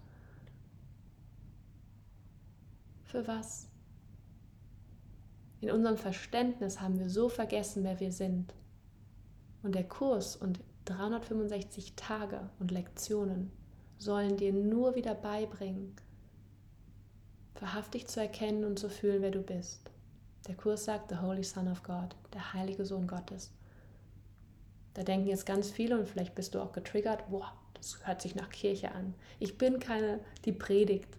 Für 3.05 3.27
was? 3.27 3.67
In 5.63 5.71
unserem 5.71 5.97
Verständnis 5.97 6.83
haben 6.83 6.99
wir 6.99 7.09
so 7.09 7.31
vergessen, 7.31 7.83
wer 7.83 7.99
wir 7.99 8.13
sind. 8.13 8.53
Und 9.63 9.75
der 9.75 9.85
Kurs 9.85 10.37
und 10.37 10.61
365 10.85 11.95
Tage 11.97 12.49
und 12.59 12.71
Lektionen 12.71 13.51
sollen 13.99 14.37
dir 14.37 14.53
nur 14.53 14.95
wieder 14.95 15.15
beibringen, 15.15 15.95
wahrhaftig 17.61 18.07
zu 18.07 18.21
erkennen 18.21 18.65
und 18.65 18.79
zu 18.79 18.89
fühlen, 18.89 19.23
wer 19.23 19.31
du 19.31 19.43
bist. 19.43 19.91
Der 20.47 20.55
Kurs 20.55 20.85
sagt, 20.85 21.11
the 21.11 21.19
Holy 21.19 21.43
Son 21.43 21.69
of 21.69 21.83
God, 21.83 22.17
der 22.33 22.55
heilige 22.55 22.85
Sohn 22.85 23.07
Gottes. 23.07 23.53
Da 24.95 25.03
denken 25.03 25.27
jetzt 25.27 25.47
ganz 25.47 25.71
viele 25.71 25.99
und 25.99 26.09
vielleicht 26.09 26.35
bist 26.35 26.55
du 26.55 26.61
auch 26.61 26.73
getriggert, 26.73 27.29
boah, 27.29 27.53
das 27.75 28.07
hört 28.07 28.23
sich 28.23 28.35
nach 28.35 28.51
Kirche 28.51 28.93
an. 28.93 29.15
Ich 29.39 29.59
bin 29.59 29.79
keine, 29.79 30.21
die 30.45 30.53
predigt, 30.53 31.19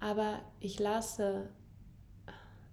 aber 0.00 0.40
ich 0.60 0.78
lasse 0.78 1.48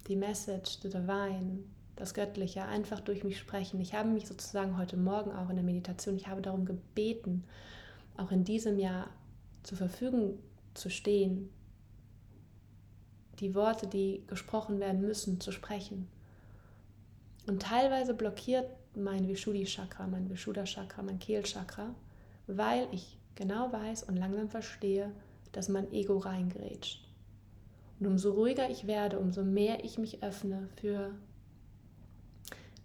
die 0.08 0.16
Message, 0.16 0.80
the 0.82 0.90
divine, 0.90 1.64
das 1.96 2.14
Göttliche 2.14 2.66
einfach 2.66 3.00
durch 3.00 3.24
mich 3.24 3.38
sprechen. 3.38 3.80
Ich 3.80 3.94
habe 3.94 4.10
mich 4.10 4.28
sozusagen 4.28 4.78
heute 4.78 4.98
Morgen 4.98 5.32
auch 5.32 5.50
in 5.50 5.56
der 5.56 5.66
Meditation, 5.66 6.16
ich 6.16 6.28
habe 6.28 6.42
darum 6.42 6.66
gebeten, 6.66 7.44
auch 8.18 8.32
in 8.32 8.44
diesem 8.44 8.80
Jahr 8.80 9.10
zur 9.64 9.78
Verfügung 9.78 10.40
zu 10.74 10.90
stehen, 10.90 11.50
die 13.40 13.56
Worte, 13.56 13.88
die 13.88 14.24
gesprochen 14.28 14.80
werden 14.80 15.02
müssen, 15.02 15.40
zu 15.40 15.52
sprechen. 15.52 16.08
Und 17.48 17.62
teilweise 17.62 18.14
blockiert 18.14 18.70
mein 18.96 19.28
Vishuddhi-Chakra, 19.28 20.08
mein 20.08 20.30
Vishuddha-Chakra, 20.30 21.04
mein 21.04 21.20
Kehlchakra, 21.20 21.94
weil 22.48 22.88
ich 22.92 23.18
genau 23.36 23.72
weiß 23.72 24.04
und 24.04 24.16
langsam 24.16 24.50
verstehe, 24.50 25.12
dass 25.52 25.70
mein 25.70 25.92
Ego 25.92 26.18
reingrätscht. 26.18 27.06
Und 28.00 28.08
umso 28.08 28.32
ruhiger 28.32 28.70
ich 28.70 28.88
werde, 28.88 29.20
umso 29.20 29.44
mehr 29.44 29.84
ich 29.84 29.98
mich 29.98 30.24
öffne 30.24 30.70
für 30.76 31.12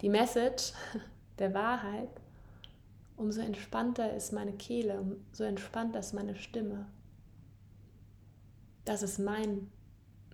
die 0.01 0.09
Message 0.09 0.73
der 1.39 1.55
Wahrheit, 1.55 2.11
umso 3.17 3.41
entspannter 3.41 4.15
ist 4.15 4.33
meine 4.33 4.53
Kehle, 4.53 5.01
umso 5.01 5.45
entspannter 5.45 6.01
ist 6.01 6.15
meine 6.15 6.37
Stimme. 6.37 6.87
Das 8.85 9.03
ist 9.03 9.19
mein 9.19 9.71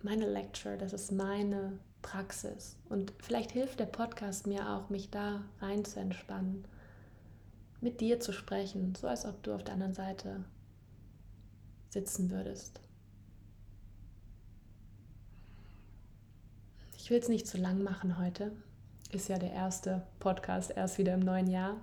meine 0.03 0.29
Lecture, 0.29 0.77
das 0.77 0.93
ist 0.93 1.11
meine 1.11 1.79
Praxis. 2.01 2.77
Und 2.89 3.13
vielleicht 3.19 3.51
hilft 3.51 3.79
der 3.79 3.85
Podcast 3.85 4.47
mir 4.47 4.69
auch, 4.69 4.89
mich 4.89 5.09
da 5.09 5.43
rein 5.59 5.85
zu 5.85 5.99
entspannen, 5.99 6.65
mit 7.81 8.01
dir 8.01 8.19
zu 8.19 8.31
sprechen, 8.31 8.95
so 8.95 9.07
als 9.07 9.25
ob 9.25 9.41
du 9.43 9.53
auf 9.53 9.63
der 9.63 9.73
anderen 9.73 9.93
Seite 9.93 10.45
sitzen 11.89 12.29
würdest. 12.31 12.79
Ich 16.97 17.09
will 17.09 17.19
es 17.19 17.29
nicht 17.29 17.47
zu 17.47 17.57
lang 17.57 17.83
machen 17.83 18.17
heute. 18.17 18.51
Ist 19.11 19.29
ja 19.29 19.37
der 19.39 19.53
erste 19.53 20.05
Podcast 20.19 20.71
erst 20.75 20.97
wieder 20.97 21.13
im 21.13 21.21
neuen 21.21 21.47
Jahr. 21.47 21.77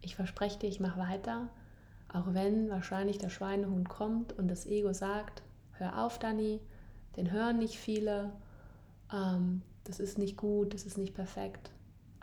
Ich 0.00 0.16
verspreche 0.16 0.58
dir, 0.58 0.68
ich 0.68 0.80
mache 0.80 0.98
weiter, 0.98 1.48
auch 2.12 2.34
wenn 2.34 2.68
wahrscheinlich 2.68 3.18
der 3.18 3.28
Schweinehund 3.28 3.88
kommt 3.88 4.32
und 4.32 4.48
das 4.48 4.66
Ego 4.66 4.92
sagt, 4.92 5.42
hör 5.74 6.04
auf, 6.04 6.18
Dani, 6.18 6.60
den 7.16 7.30
hören 7.30 7.58
nicht 7.58 7.76
viele, 7.76 8.32
ähm, 9.12 9.62
das 9.84 10.00
ist 10.00 10.18
nicht 10.18 10.36
gut, 10.36 10.74
das 10.74 10.84
ist 10.84 10.98
nicht 10.98 11.14
perfekt. 11.14 11.70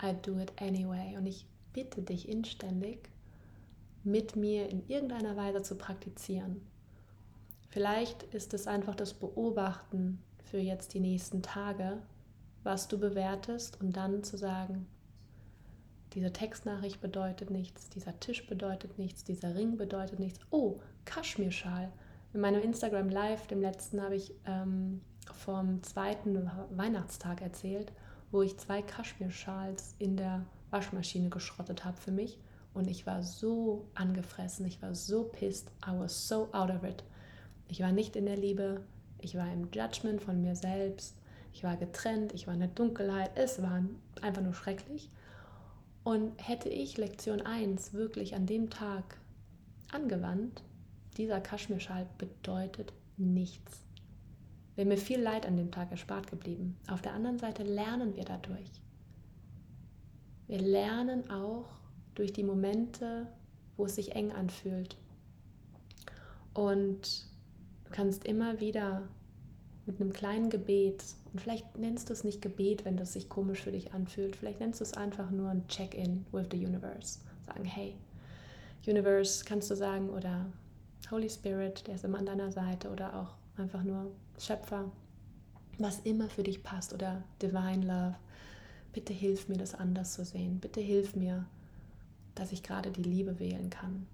I 0.04 0.13
do 0.21 0.38
it 0.38 0.52
anyway. 0.62 1.15
Und 1.17 1.26
ich 1.26 1.45
bitte 1.71 2.02
dich 2.02 2.28
inständig, 2.28 3.10
mit 4.04 4.36
mir 4.36 4.69
in 4.69 4.88
irgendeiner 4.89 5.38
Weise 5.38 5.62
zu 5.62 5.76
praktizieren. 5.76 6.62
Vielleicht 7.69 8.23
ist 8.23 8.54
es 8.54 8.67
einfach 8.67 8.95
das 8.95 9.13
Beobachten 9.13 10.21
für 10.43 10.60
jetzt 10.60 10.93
die 10.93 11.00
nächsten 11.00 11.41
Tage, 11.41 12.02
was 12.67 12.89
du 12.89 12.99
bewertest 12.99 13.80
und 13.80 13.95
dann 13.95 14.23
zu 14.23 14.38
sagen, 14.38 14.86
diese 16.12 16.34
Textnachricht 16.34 16.99
bedeutet 16.99 17.49
nichts, 17.49 17.89
dieser 17.89 18.19
Tisch 18.19 18.45
bedeutet 18.45 18.99
nichts, 18.99 19.23
dieser 19.23 19.56
Ring 19.56 19.77
bedeutet 19.77 20.19
nichts. 20.19 20.41
Oh, 20.51 20.82
Kaschmirschal 21.06 21.91
in 22.34 22.41
meinem 22.41 22.62
Instagram 22.62 23.08
Live, 23.08 23.47
dem 23.47 23.62
letzten, 23.62 24.01
habe 24.01 24.15
ich 24.15 24.34
ähm, 24.45 24.99
vom 25.34 25.82
zweiten 25.82 26.51
Weihnachtstag 26.71 27.41
erzählt, 27.41 27.93
wo 28.32 28.41
ich 28.41 28.58
zwei 28.58 28.82
Kaschmir-Schals 28.82 29.95
in 29.97 30.17
der 30.17 30.45
Waschmaschine 30.69 31.30
geschrottet 31.30 31.86
habe 31.86 31.95
für 31.95 32.12
mich. 32.12 32.38
Und 32.73 32.88
ich 32.88 33.08
war 33.08 33.23
so 33.23 33.88
angefressen, 33.95 34.65
ich 34.65 34.82
war 34.82 34.93
so 34.93 35.23
pissed, 35.23 35.71
I 35.88 35.97
was 35.97 36.27
so 36.27 36.49
out 36.51 36.69
of 36.69 36.84
it. 36.84 37.06
Ich 37.69 37.80
war 37.80 37.93
nicht 37.93 38.17
in 38.17 38.25
der 38.25 38.38
Liebe, 38.38 38.82
ich 39.19 39.36
war 39.36 39.51
im 39.51 39.69
Judgment 39.71 40.21
von 40.21 40.41
mir 40.41 40.56
selbst, 40.56 41.16
ich 41.58 41.63
war 41.63 41.76
getrennt, 41.76 42.36
ich 42.36 42.46
war 42.46 42.54
in 42.54 42.60
der 42.60 42.70
Dunkelheit, 42.70 43.32
es 43.34 43.63
war 43.63 43.84
einfach 44.22 44.43
nur 44.43 44.54
schrecklich. 44.54 45.10
Und 46.04 46.34
hätte 46.48 46.70
ich 46.70 46.98
Lektion 46.98 47.41
1 47.41 47.93
wirklich 47.93 48.36
an 48.36 48.46
dem 48.46 48.70
Tag 48.70 49.17
angewandt, 49.91 50.62
dieser 51.17 51.41
Kaschmirschal 51.41 52.06
bedeutet 52.20 52.93
nichts. 53.17 53.84
Wäre 54.76 54.88
mir 54.88 54.98
viel 54.98 55.20
Leid 55.20 55.48
an 55.48 55.58
dem 55.58 55.72
Tag 55.72 55.89
erspart 55.89 56.30
geblieben. 56.30 56.78
Auf 56.91 57.02
der 57.02 57.13
anderen 57.13 57.39
Seite 57.39 57.63
lernen 57.63 58.15
wir 58.15 58.24
dadurch. 58.24 58.70
Wir 60.46 60.60
lernen 60.60 61.28
auch 61.32 61.65
durch 62.13 62.34
die 62.34 62.43
Momente, 62.43 63.26
wo 63.78 63.86
es 63.86 63.96
sich 63.96 64.15
eng 64.15 64.32
anfühlt. 64.32 64.96
Und 66.54 67.26
du 67.86 67.89
kannst 67.91 68.26
immer 68.26 68.60
wieder 68.60 69.08
mit 69.88 70.00
einem 70.00 70.13
kleinen 70.13 70.50
Gebet, 70.50 71.04
vielleicht 71.39 71.78
nennst 71.78 72.10
du 72.10 72.13
es 72.13 72.23
nicht 72.23 72.41
Gebet, 72.41 72.86
wenn 72.86 72.97
das 72.97 73.13
sich 73.13 73.30
komisch 73.30 73.62
für 73.62 73.71
dich 73.71 73.93
anfühlt, 73.93 74.36
vielleicht 74.36 74.60
nennst 74.60 74.80
du 74.80 74.84
es 74.84 74.93
einfach 74.93 75.32
nur 75.32 75.50
ein 75.50 75.67
Check-in 75.67 76.26
with 76.32 76.47
the 76.52 76.65
Universe. 76.65 77.19
Sagen, 77.45 77.65
hey, 77.65 77.95
Universe, 78.86 79.43
kannst 79.45 79.69
du 79.69 79.76
sagen, 79.76 80.10
oder 80.10 80.45
Holy 81.12 81.30
Spirit, 81.30 81.88
der 81.88 81.95
ist 81.95 82.04
immer 82.04 82.19
an 82.19 82.26
deiner 82.26 82.52
Seite 82.52 82.89
oder 82.89 83.15
auch 83.15 83.36
einfach 83.60 83.84
nur 83.84 84.12
Schöpfer, 84.38 84.91
was 85.78 86.00
immer 86.02 86.30
für 86.30 86.43
dich 86.43 86.63
passt 86.63 86.93
oder 86.93 87.23
Divine 87.41 87.86
Love. 87.86 88.15
Bitte 88.93 89.13
hilf 89.13 89.47
mir, 89.47 89.58
das 89.58 89.76
anders 89.76 90.13
zu 90.13 90.26
sehen. 90.26 90.60
Bitte 90.60 90.82
hilf 90.82 91.15
mir, 91.15 91.45
dass 92.36 92.52
ich 92.52 92.63
gerade 92.63 92.91
die 92.91 93.04
Liebe 93.04 93.39
wählen 93.39 93.69
kann. 93.69 94.08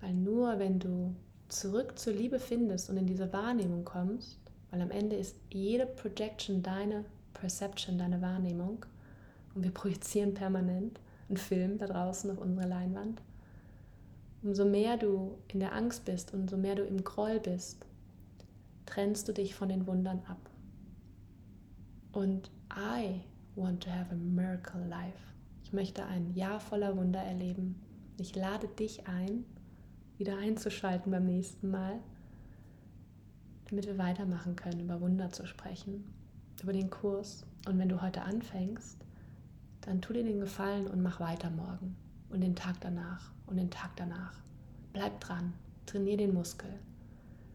Weil 0.00 0.14
nur 0.14 0.58
wenn 0.58 0.78
du 0.78 1.14
zurück 1.48 1.98
zur 1.98 2.12
Liebe 2.12 2.38
findest 2.38 2.90
und 2.90 2.96
in 2.96 3.06
diese 3.06 3.32
Wahrnehmung 3.32 3.84
kommst, 3.84 4.38
weil 4.70 4.80
am 4.80 4.90
Ende 4.90 5.16
ist 5.16 5.36
jede 5.50 5.86
Projection 5.86 6.62
deine 6.62 7.04
Perception, 7.34 7.98
deine 7.98 8.20
Wahrnehmung 8.20 8.84
und 9.54 9.64
wir 9.64 9.70
projizieren 9.70 10.34
permanent 10.34 11.00
einen 11.28 11.36
Film 11.36 11.78
da 11.78 11.86
draußen 11.86 12.30
auf 12.30 12.38
unsere 12.38 12.68
Leinwand, 12.68 13.20
Umso 14.42 14.64
mehr 14.64 14.96
du 14.96 15.36
in 15.48 15.58
der 15.58 15.74
Angst 15.74 16.04
bist, 16.04 16.32
umso 16.32 16.56
mehr 16.56 16.76
du 16.76 16.84
im 16.84 17.02
Groll 17.02 17.40
bist, 17.40 17.84
trennst 18.86 19.26
du 19.28 19.32
dich 19.32 19.54
von 19.54 19.68
den 19.68 19.86
Wundern 19.86 20.22
ab. 20.28 20.38
Und 22.12 22.50
I 22.72 23.20
want 23.56 23.82
to 23.82 23.90
have 23.90 24.12
a 24.12 24.16
miracle 24.16 24.86
life. 24.88 25.34
Ich 25.64 25.72
möchte 25.72 26.04
ein 26.04 26.32
Jahr 26.34 26.60
voller 26.60 26.96
Wunder 26.96 27.20
erleben. 27.20 27.82
Ich 28.16 28.36
lade 28.36 28.68
dich 28.68 29.08
ein, 29.08 29.44
wieder 30.18 30.36
einzuschalten 30.36 31.12
beim 31.12 31.26
nächsten 31.26 31.70
Mal, 31.70 31.98
damit 33.68 33.86
wir 33.86 33.98
weitermachen 33.98 34.56
können, 34.56 34.80
über 34.80 35.00
Wunder 35.00 35.30
zu 35.30 35.46
sprechen, 35.46 36.04
über 36.62 36.72
den 36.72 36.90
Kurs. 36.90 37.44
Und 37.66 37.78
wenn 37.78 37.88
du 37.88 38.02
heute 38.02 38.22
anfängst, 38.22 38.98
dann 39.82 40.00
tu 40.00 40.12
dir 40.12 40.24
den 40.24 40.40
Gefallen 40.40 40.86
und 40.86 41.02
mach 41.02 41.20
weiter 41.20 41.50
morgen 41.50 41.96
und 42.30 42.40
den 42.42 42.56
Tag 42.56 42.76
danach 42.80 43.30
und 43.46 43.56
den 43.56 43.70
Tag 43.70 43.96
danach. 43.96 44.34
Bleib 44.92 45.20
dran, 45.20 45.54
trainier 45.86 46.16
den 46.16 46.34
Muskel. 46.34 46.70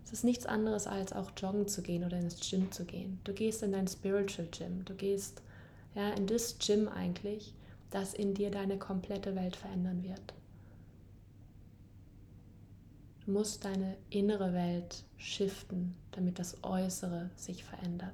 Es 0.06 0.12
ist 0.12 0.23
nichts 0.23 0.45
anderes 0.45 0.88
als 0.88 1.13
auch 1.13 1.32
joggen 1.38 1.67
zu 1.67 1.82
gehen 1.82 2.04
oder 2.04 2.17
ins 2.17 2.39
Gym 2.49 2.71
zu 2.71 2.86
gehen. 2.86 3.19
Du 3.23 3.34
gehst 3.34 3.63
in 3.63 3.71
dein 3.71 3.88
Spiritual 3.88 4.47
Gym, 4.52 4.86
du 4.86 4.93
gehst 4.93 5.41
ja, 5.95 6.10
in 6.12 6.28
das 6.28 6.58
Gym 6.60 6.88
eigentlich, 6.88 7.54
das 7.89 8.13
in 8.13 8.34
dir 8.34 8.52
deine 8.52 8.78
komplette 8.78 9.36
Welt 9.36 9.56
verändern 9.56 10.04
wird. 10.04 10.34
Du 13.26 13.32
musst 13.32 13.64
deine 13.64 13.96
innere 14.10 14.54
Welt 14.54 15.06
shiften, 15.18 15.96
damit 16.12 16.40
das 16.40 16.62
Äußere 16.64 17.30
sich 17.36 17.64
verändert. 17.64 18.14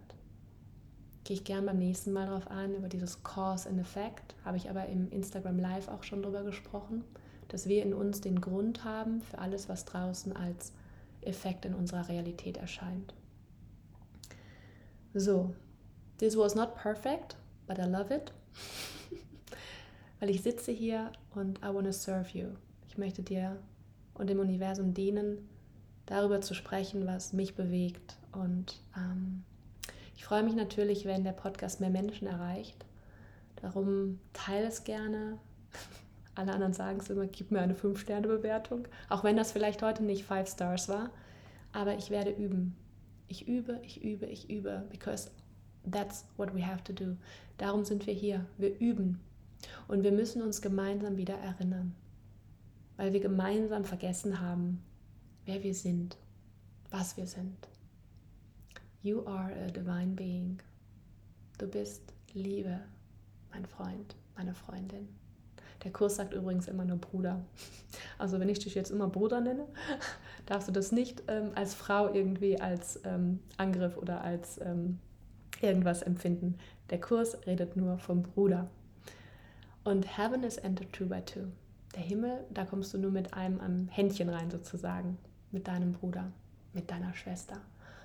Gehe 1.23 1.35
ich 1.35 1.43
gern 1.43 1.65
beim 1.65 1.79
nächsten 1.79 2.13
Mal 2.13 2.27
darauf 2.27 2.49
an, 2.49 2.75
über 2.75 2.89
dieses 2.89 3.23
Cause 3.23 3.69
and 3.69 3.79
Effect, 3.79 4.35
habe 4.45 4.57
ich 4.57 4.69
aber 4.69 4.85
im 4.85 5.09
Instagram 5.11 5.57
Live 5.57 5.87
auch 5.87 6.03
schon 6.03 6.21
drüber 6.21 6.43
gesprochen, 6.43 7.03
dass 7.47 7.67
wir 7.67 7.81
in 7.81 7.93
uns 7.93 8.21
den 8.21 8.39
Grund 8.39 8.83
haben 8.83 9.21
für 9.21 9.39
alles, 9.39 9.67
was 9.67 9.85
draußen 9.85 10.35
als 10.35 10.73
Effekt 11.21 11.65
in 11.65 11.73
unserer 11.73 12.07
Realität 12.07 12.57
erscheint. 12.57 13.13
So, 15.15 15.55
this 16.19 16.37
was 16.37 16.53
not 16.53 16.75
perfect, 16.75 17.35
but 17.65 17.79
I 17.79 17.83
love 17.85 18.13
it. 18.13 18.31
Weil 20.19 20.29
ich 20.29 20.43
sitze 20.43 20.71
hier 20.71 21.11
und 21.33 21.57
I 21.59 21.73
want 21.73 21.85
to 21.85 21.91
serve 21.91 22.37
you. 22.37 22.49
Ich 22.87 22.97
möchte 22.97 23.23
dir 23.23 23.57
und 24.19 24.29
dem 24.29 24.39
Universum 24.39 24.93
dienen, 24.93 25.49
darüber 26.05 26.41
zu 26.41 26.53
sprechen, 26.53 27.07
was 27.07 27.33
mich 27.33 27.55
bewegt. 27.55 28.17
Und 28.31 28.81
ähm, 28.95 29.43
ich 30.15 30.25
freue 30.25 30.43
mich 30.43 30.55
natürlich, 30.55 31.05
wenn 31.05 31.23
der 31.23 31.31
Podcast 31.31 31.79
mehr 31.79 31.89
Menschen 31.89 32.27
erreicht. 32.27 32.85
Darum 33.61 34.19
teile 34.33 34.67
es 34.67 34.83
gerne. 34.83 35.39
Alle 36.35 36.53
anderen 36.53 36.73
sagen 36.73 36.99
es 36.99 37.09
immer, 37.09 37.27
gib 37.27 37.51
mir 37.51 37.61
eine 37.61 37.73
5-Sterne-Bewertung. 37.73 38.87
Auch 39.07 39.23
wenn 39.23 39.37
das 39.37 39.51
vielleicht 39.51 39.81
heute 39.81 40.03
nicht 40.03 40.25
5 40.25 40.49
Stars 40.49 40.89
war. 40.89 41.09
Aber 41.71 41.95
ich 41.95 42.09
werde 42.09 42.31
üben. 42.31 42.75
Ich 43.27 43.47
übe, 43.47 43.79
ich 43.83 44.03
übe, 44.03 44.25
ich 44.25 44.49
übe. 44.49 44.85
Because 44.89 45.31
that's 45.89 46.25
what 46.37 46.53
we 46.53 46.65
have 46.65 46.83
to 46.83 46.93
do. 46.93 47.15
Darum 47.57 47.85
sind 47.85 48.05
wir 48.05 48.13
hier. 48.13 48.45
Wir 48.57 48.77
üben. 48.79 49.19
Und 49.87 50.03
wir 50.03 50.11
müssen 50.11 50.41
uns 50.41 50.61
gemeinsam 50.61 51.17
wieder 51.17 51.35
erinnern 51.35 51.95
weil 52.99 53.13
wir 53.13 53.21
gemeinsam 53.21 53.85
vergessen 53.85 54.41
haben, 54.41 54.83
wer 55.45 55.63
wir 55.63 55.73
sind, 55.73 56.17
was 56.91 57.15
wir 57.15 57.27
sind. 57.27 57.69
You 59.01 59.25
are 59.25 59.53
a 59.53 59.67
divine 59.67 60.15
being. 60.15 60.59
Du 61.57 61.65
bist 61.65 62.01
Liebe, 62.33 62.77
mein 63.53 63.65
Freund, 63.65 64.17
meine 64.35 64.53
Freundin. 64.53 65.07
Der 65.85 65.93
Kurs 65.93 66.17
sagt 66.17 66.33
übrigens 66.33 66.67
immer 66.67 66.83
nur 66.83 66.97
Bruder. 66.97 67.41
Also 68.17 68.37
wenn 68.41 68.49
ich 68.49 68.59
dich 68.59 68.75
jetzt 68.75 68.91
immer 68.91 69.07
Bruder 69.07 69.39
nenne, 69.39 69.65
darfst 70.45 70.67
du 70.67 70.73
das 70.73 70.91
nicht 70.91 71.23
ähm, 71.29 71.51
als 71.55 71.73
Frau 71.73 72.13
irgendwie 72.13 72.59
als 72.59 72.99
ähm, 73.05 73.39
Angriff 73.55 73.95
oder 73.95 74.21
als 74.25 74.59
ähm, 74.59 74.99
irgendwas 75.61 76.01
empfinden. 76.01 76.57
Der 76.89 76.99
Kurs 76.99 77.37
redet 77.47 77.77
nur 77.77 77.97
vom 77.97 78.23
Bruder. 78.23 78.69
Und 79.85 80.17
Heaven 80.17 80.43
is 80.43 80.57
entered 80.57 80.91
two 80.91 81.05
by 81.05 81.21
two 81.21 81.47
der 81.95 82.03
Himmel, 82.03 82.45
da 82.53 82.65
kommst 82.65 82.93
du 82.93 82.97
nur 82.97 83.11
mit 83.11 83.33
einem 83.33 83.59
am 83.59 83.87
Händchen 83.87 84.29
rein 84.29 84.51
sozusagen, 84.51 85.17
mit 85.51 85.67
deinem 85.67 85.93
Bruder, 85.93 86.31
mit 86.73 86.91
deiner 86.91 87.13
Schwester. 87.13 87.59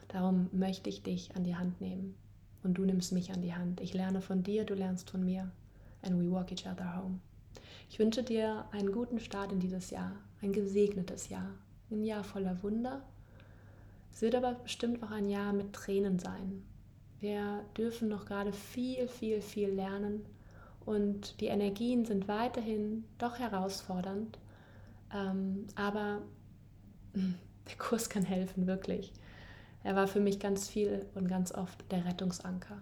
Darum 0.08 0.48
möchte 0.52 0.88
ich 0.88 1.02
dich 1.02 1.34
an 1.36 1.44
die 1.44 1.56
Hand 1.56 1.80
nehmen 1.80 2.14
und 2.62 2.74
du 2.74 2.84
nimmst 2.84 3.12
mich 3.12 3.32
an 3.32 3.42
die 3.42 3.54
Hand. 3.54 3.80
Ich 3.80 3.94
lerne 3.94 4.20
von 4.20 4.42
dir, 4.42 4.64
du 4.64 4.74
lernst 4.74 5.10
von 5.10 5.24
mir. 5.24 5.50
And 6.02 6.18
we 6.20 6.30
walk 6.30 6.52
each 6.52 6.66
other 6.66 6.96
home. 6.96 7.20
Ich 7.88 7.98
wünsche 7.98 8.22
dir 8.22 8.64
einen 8.72 8.92
guten 8.92 9.20
Start 9.20 9.52
in 9.52 9.60
dieses 9.60 9.90
Jahr, 9.90 10.12
ein 10.42 10.52
gesegnetes 10.52 11.28
Jahr, 11.28 11.50
ein 11.90 12.04
Jahr 12.04 12.24
voller 12.24 12.62
Wunder. 12.62 13.02
Es 14.12 14.22
wird 14.22 14.34
aber 14.34 14.54
bestimmt 14.54 15.02
auch 15.02 15.10
ein 15.10 15.28
Jahr 15.28 15.52
mit 15.52 15.72
Tränen 15.72 16.18
sein. 16.18 16.62
Wir 17.20 17.64
dürfen 17.76 18.08
noch 18.08 18.26
gerade 18.26 18.52
viel, 18.52 19.08
viel, 19.08 19.40
viel 19.40 19.70
lernen 19.70 20.26
und 20.86 21.40
die 21.40 21.46
Energien 21.46 22.04
sind 22.04 22.28
weiterhin 22.28 23.04
doch 23.18 23.38
herausfordernd, 23.38 24.38
ähm, 25.12 25.66
aber 25.74 26.22
der 27.14 27.76
Kurs 27.78 28.08
kann 28.08 28.24
helfen, 28.24 28.66
wirklich. 28.66 29.12
Er 29.82 29.96
war 29.96 30.06
für 30.06 30.20
mich 30.20 30.40
ganz 30.40 30.68
viel 30.68 31.06
und 31.14 31.28
ganz 31.28 31.52
oft 31.52 31.90
der 31.92 32.04
Rettungsanker. 32.04 32.80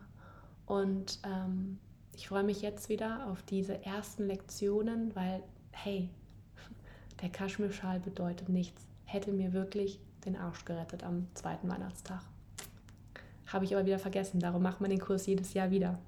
Und 0.66 1.18
ähm, 1.24 1.78
ich 2.14 2.28
freue 2.28 2.44
mich 2.44 2.62
jetzt 2.62 2.88
wieder 2.88 3.26
auf 3.26 3.42
diese 3.42 3.84
ersten 3.84 4.26
Lektionen, 4.26 5.14
weil, 5.16 5.42
hey, 5.72 6.08
der 7.22 7.28
Kaschmirschal 7.28 8.00
bedeutet 8.00 8.48
nichts. 8.48 8.86
Hätte 9.04 9.32
mir 9.32 9.52
wirklich 9.52 10.00
den 10.24 10.36
Arsch 10.36 10.64
gerettet 10.64 11.02
am 11.02 11.26
zweiten 11.34 11.68
Weihnachtstag. 11.68 12.22
Habe 13.46 13.64
ich 13.64 13.74
aber 13.74 13.84
wieder 13.84 13.98
vergessen. 13.98 14.40
Darum 14.40 14.62
macht 14.62 14.80
man 14.80 14.90
den 14.90 15.00
Kurs 15.00 15.26
jedes 15.26 15.52
Jahr 15.54 15.70
wieder. 15.70 15.98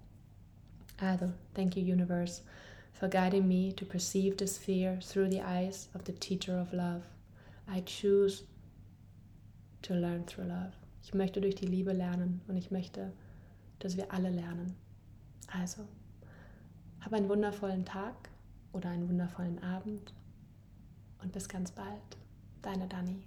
Also, 1.00 1.33
thank 1.54 1.76
you, 1.76 1.83
universe, 1.83 2.42
for 2.92 3.09
guiding 3.09 3.48
me 3.48 3.72
to 3.72 3.85
perceive 3.85 4.37
this 4.37 4.57
fear 4.57 4.98
through 5.00 5.28
the 5.28 5.40
eyes 5.40 5.88
of 5.94 6.04
the 6.04 6.12
teacher 6.12 6.59
of 6.59 6.72
love. 6.72 7.02
I 7.68 7.80
choose 7.80 8.44
to 9.83 9.94
learn 9.94 10.24
through 10.24 10.46
love. 10.48 10.72
Ich 11.02 11.12
möchte 11.12 11.40
durch 11.40 11.57
die 11.57 11.66
Liebe 11.66 11.92
lernen 11.92 12.40
und 12.48 12.57
ich 12.57 12.70
möchte, 12.70 13.12
dass 13.80 13.96
wir 13.96 14.12
alle 14.12 14.30
lernen. 14.30 14.74
Also, 15.52 15.83
hab 17.00 17.12
einen 17.12 17.28
wundervollen 17.28 17.85
Tag 17.85 18.30
oder 18.72 18.88
einen 18.88 19.09
wundervollen 19.09 19.62
Abend 19.62 20.14
und 21.22 21.33
bis 21.33 21.48
ganz 21.48 21.70
bald. 21.70 22.16
Deine 22.62 22.88
Dani. 22.88 23.24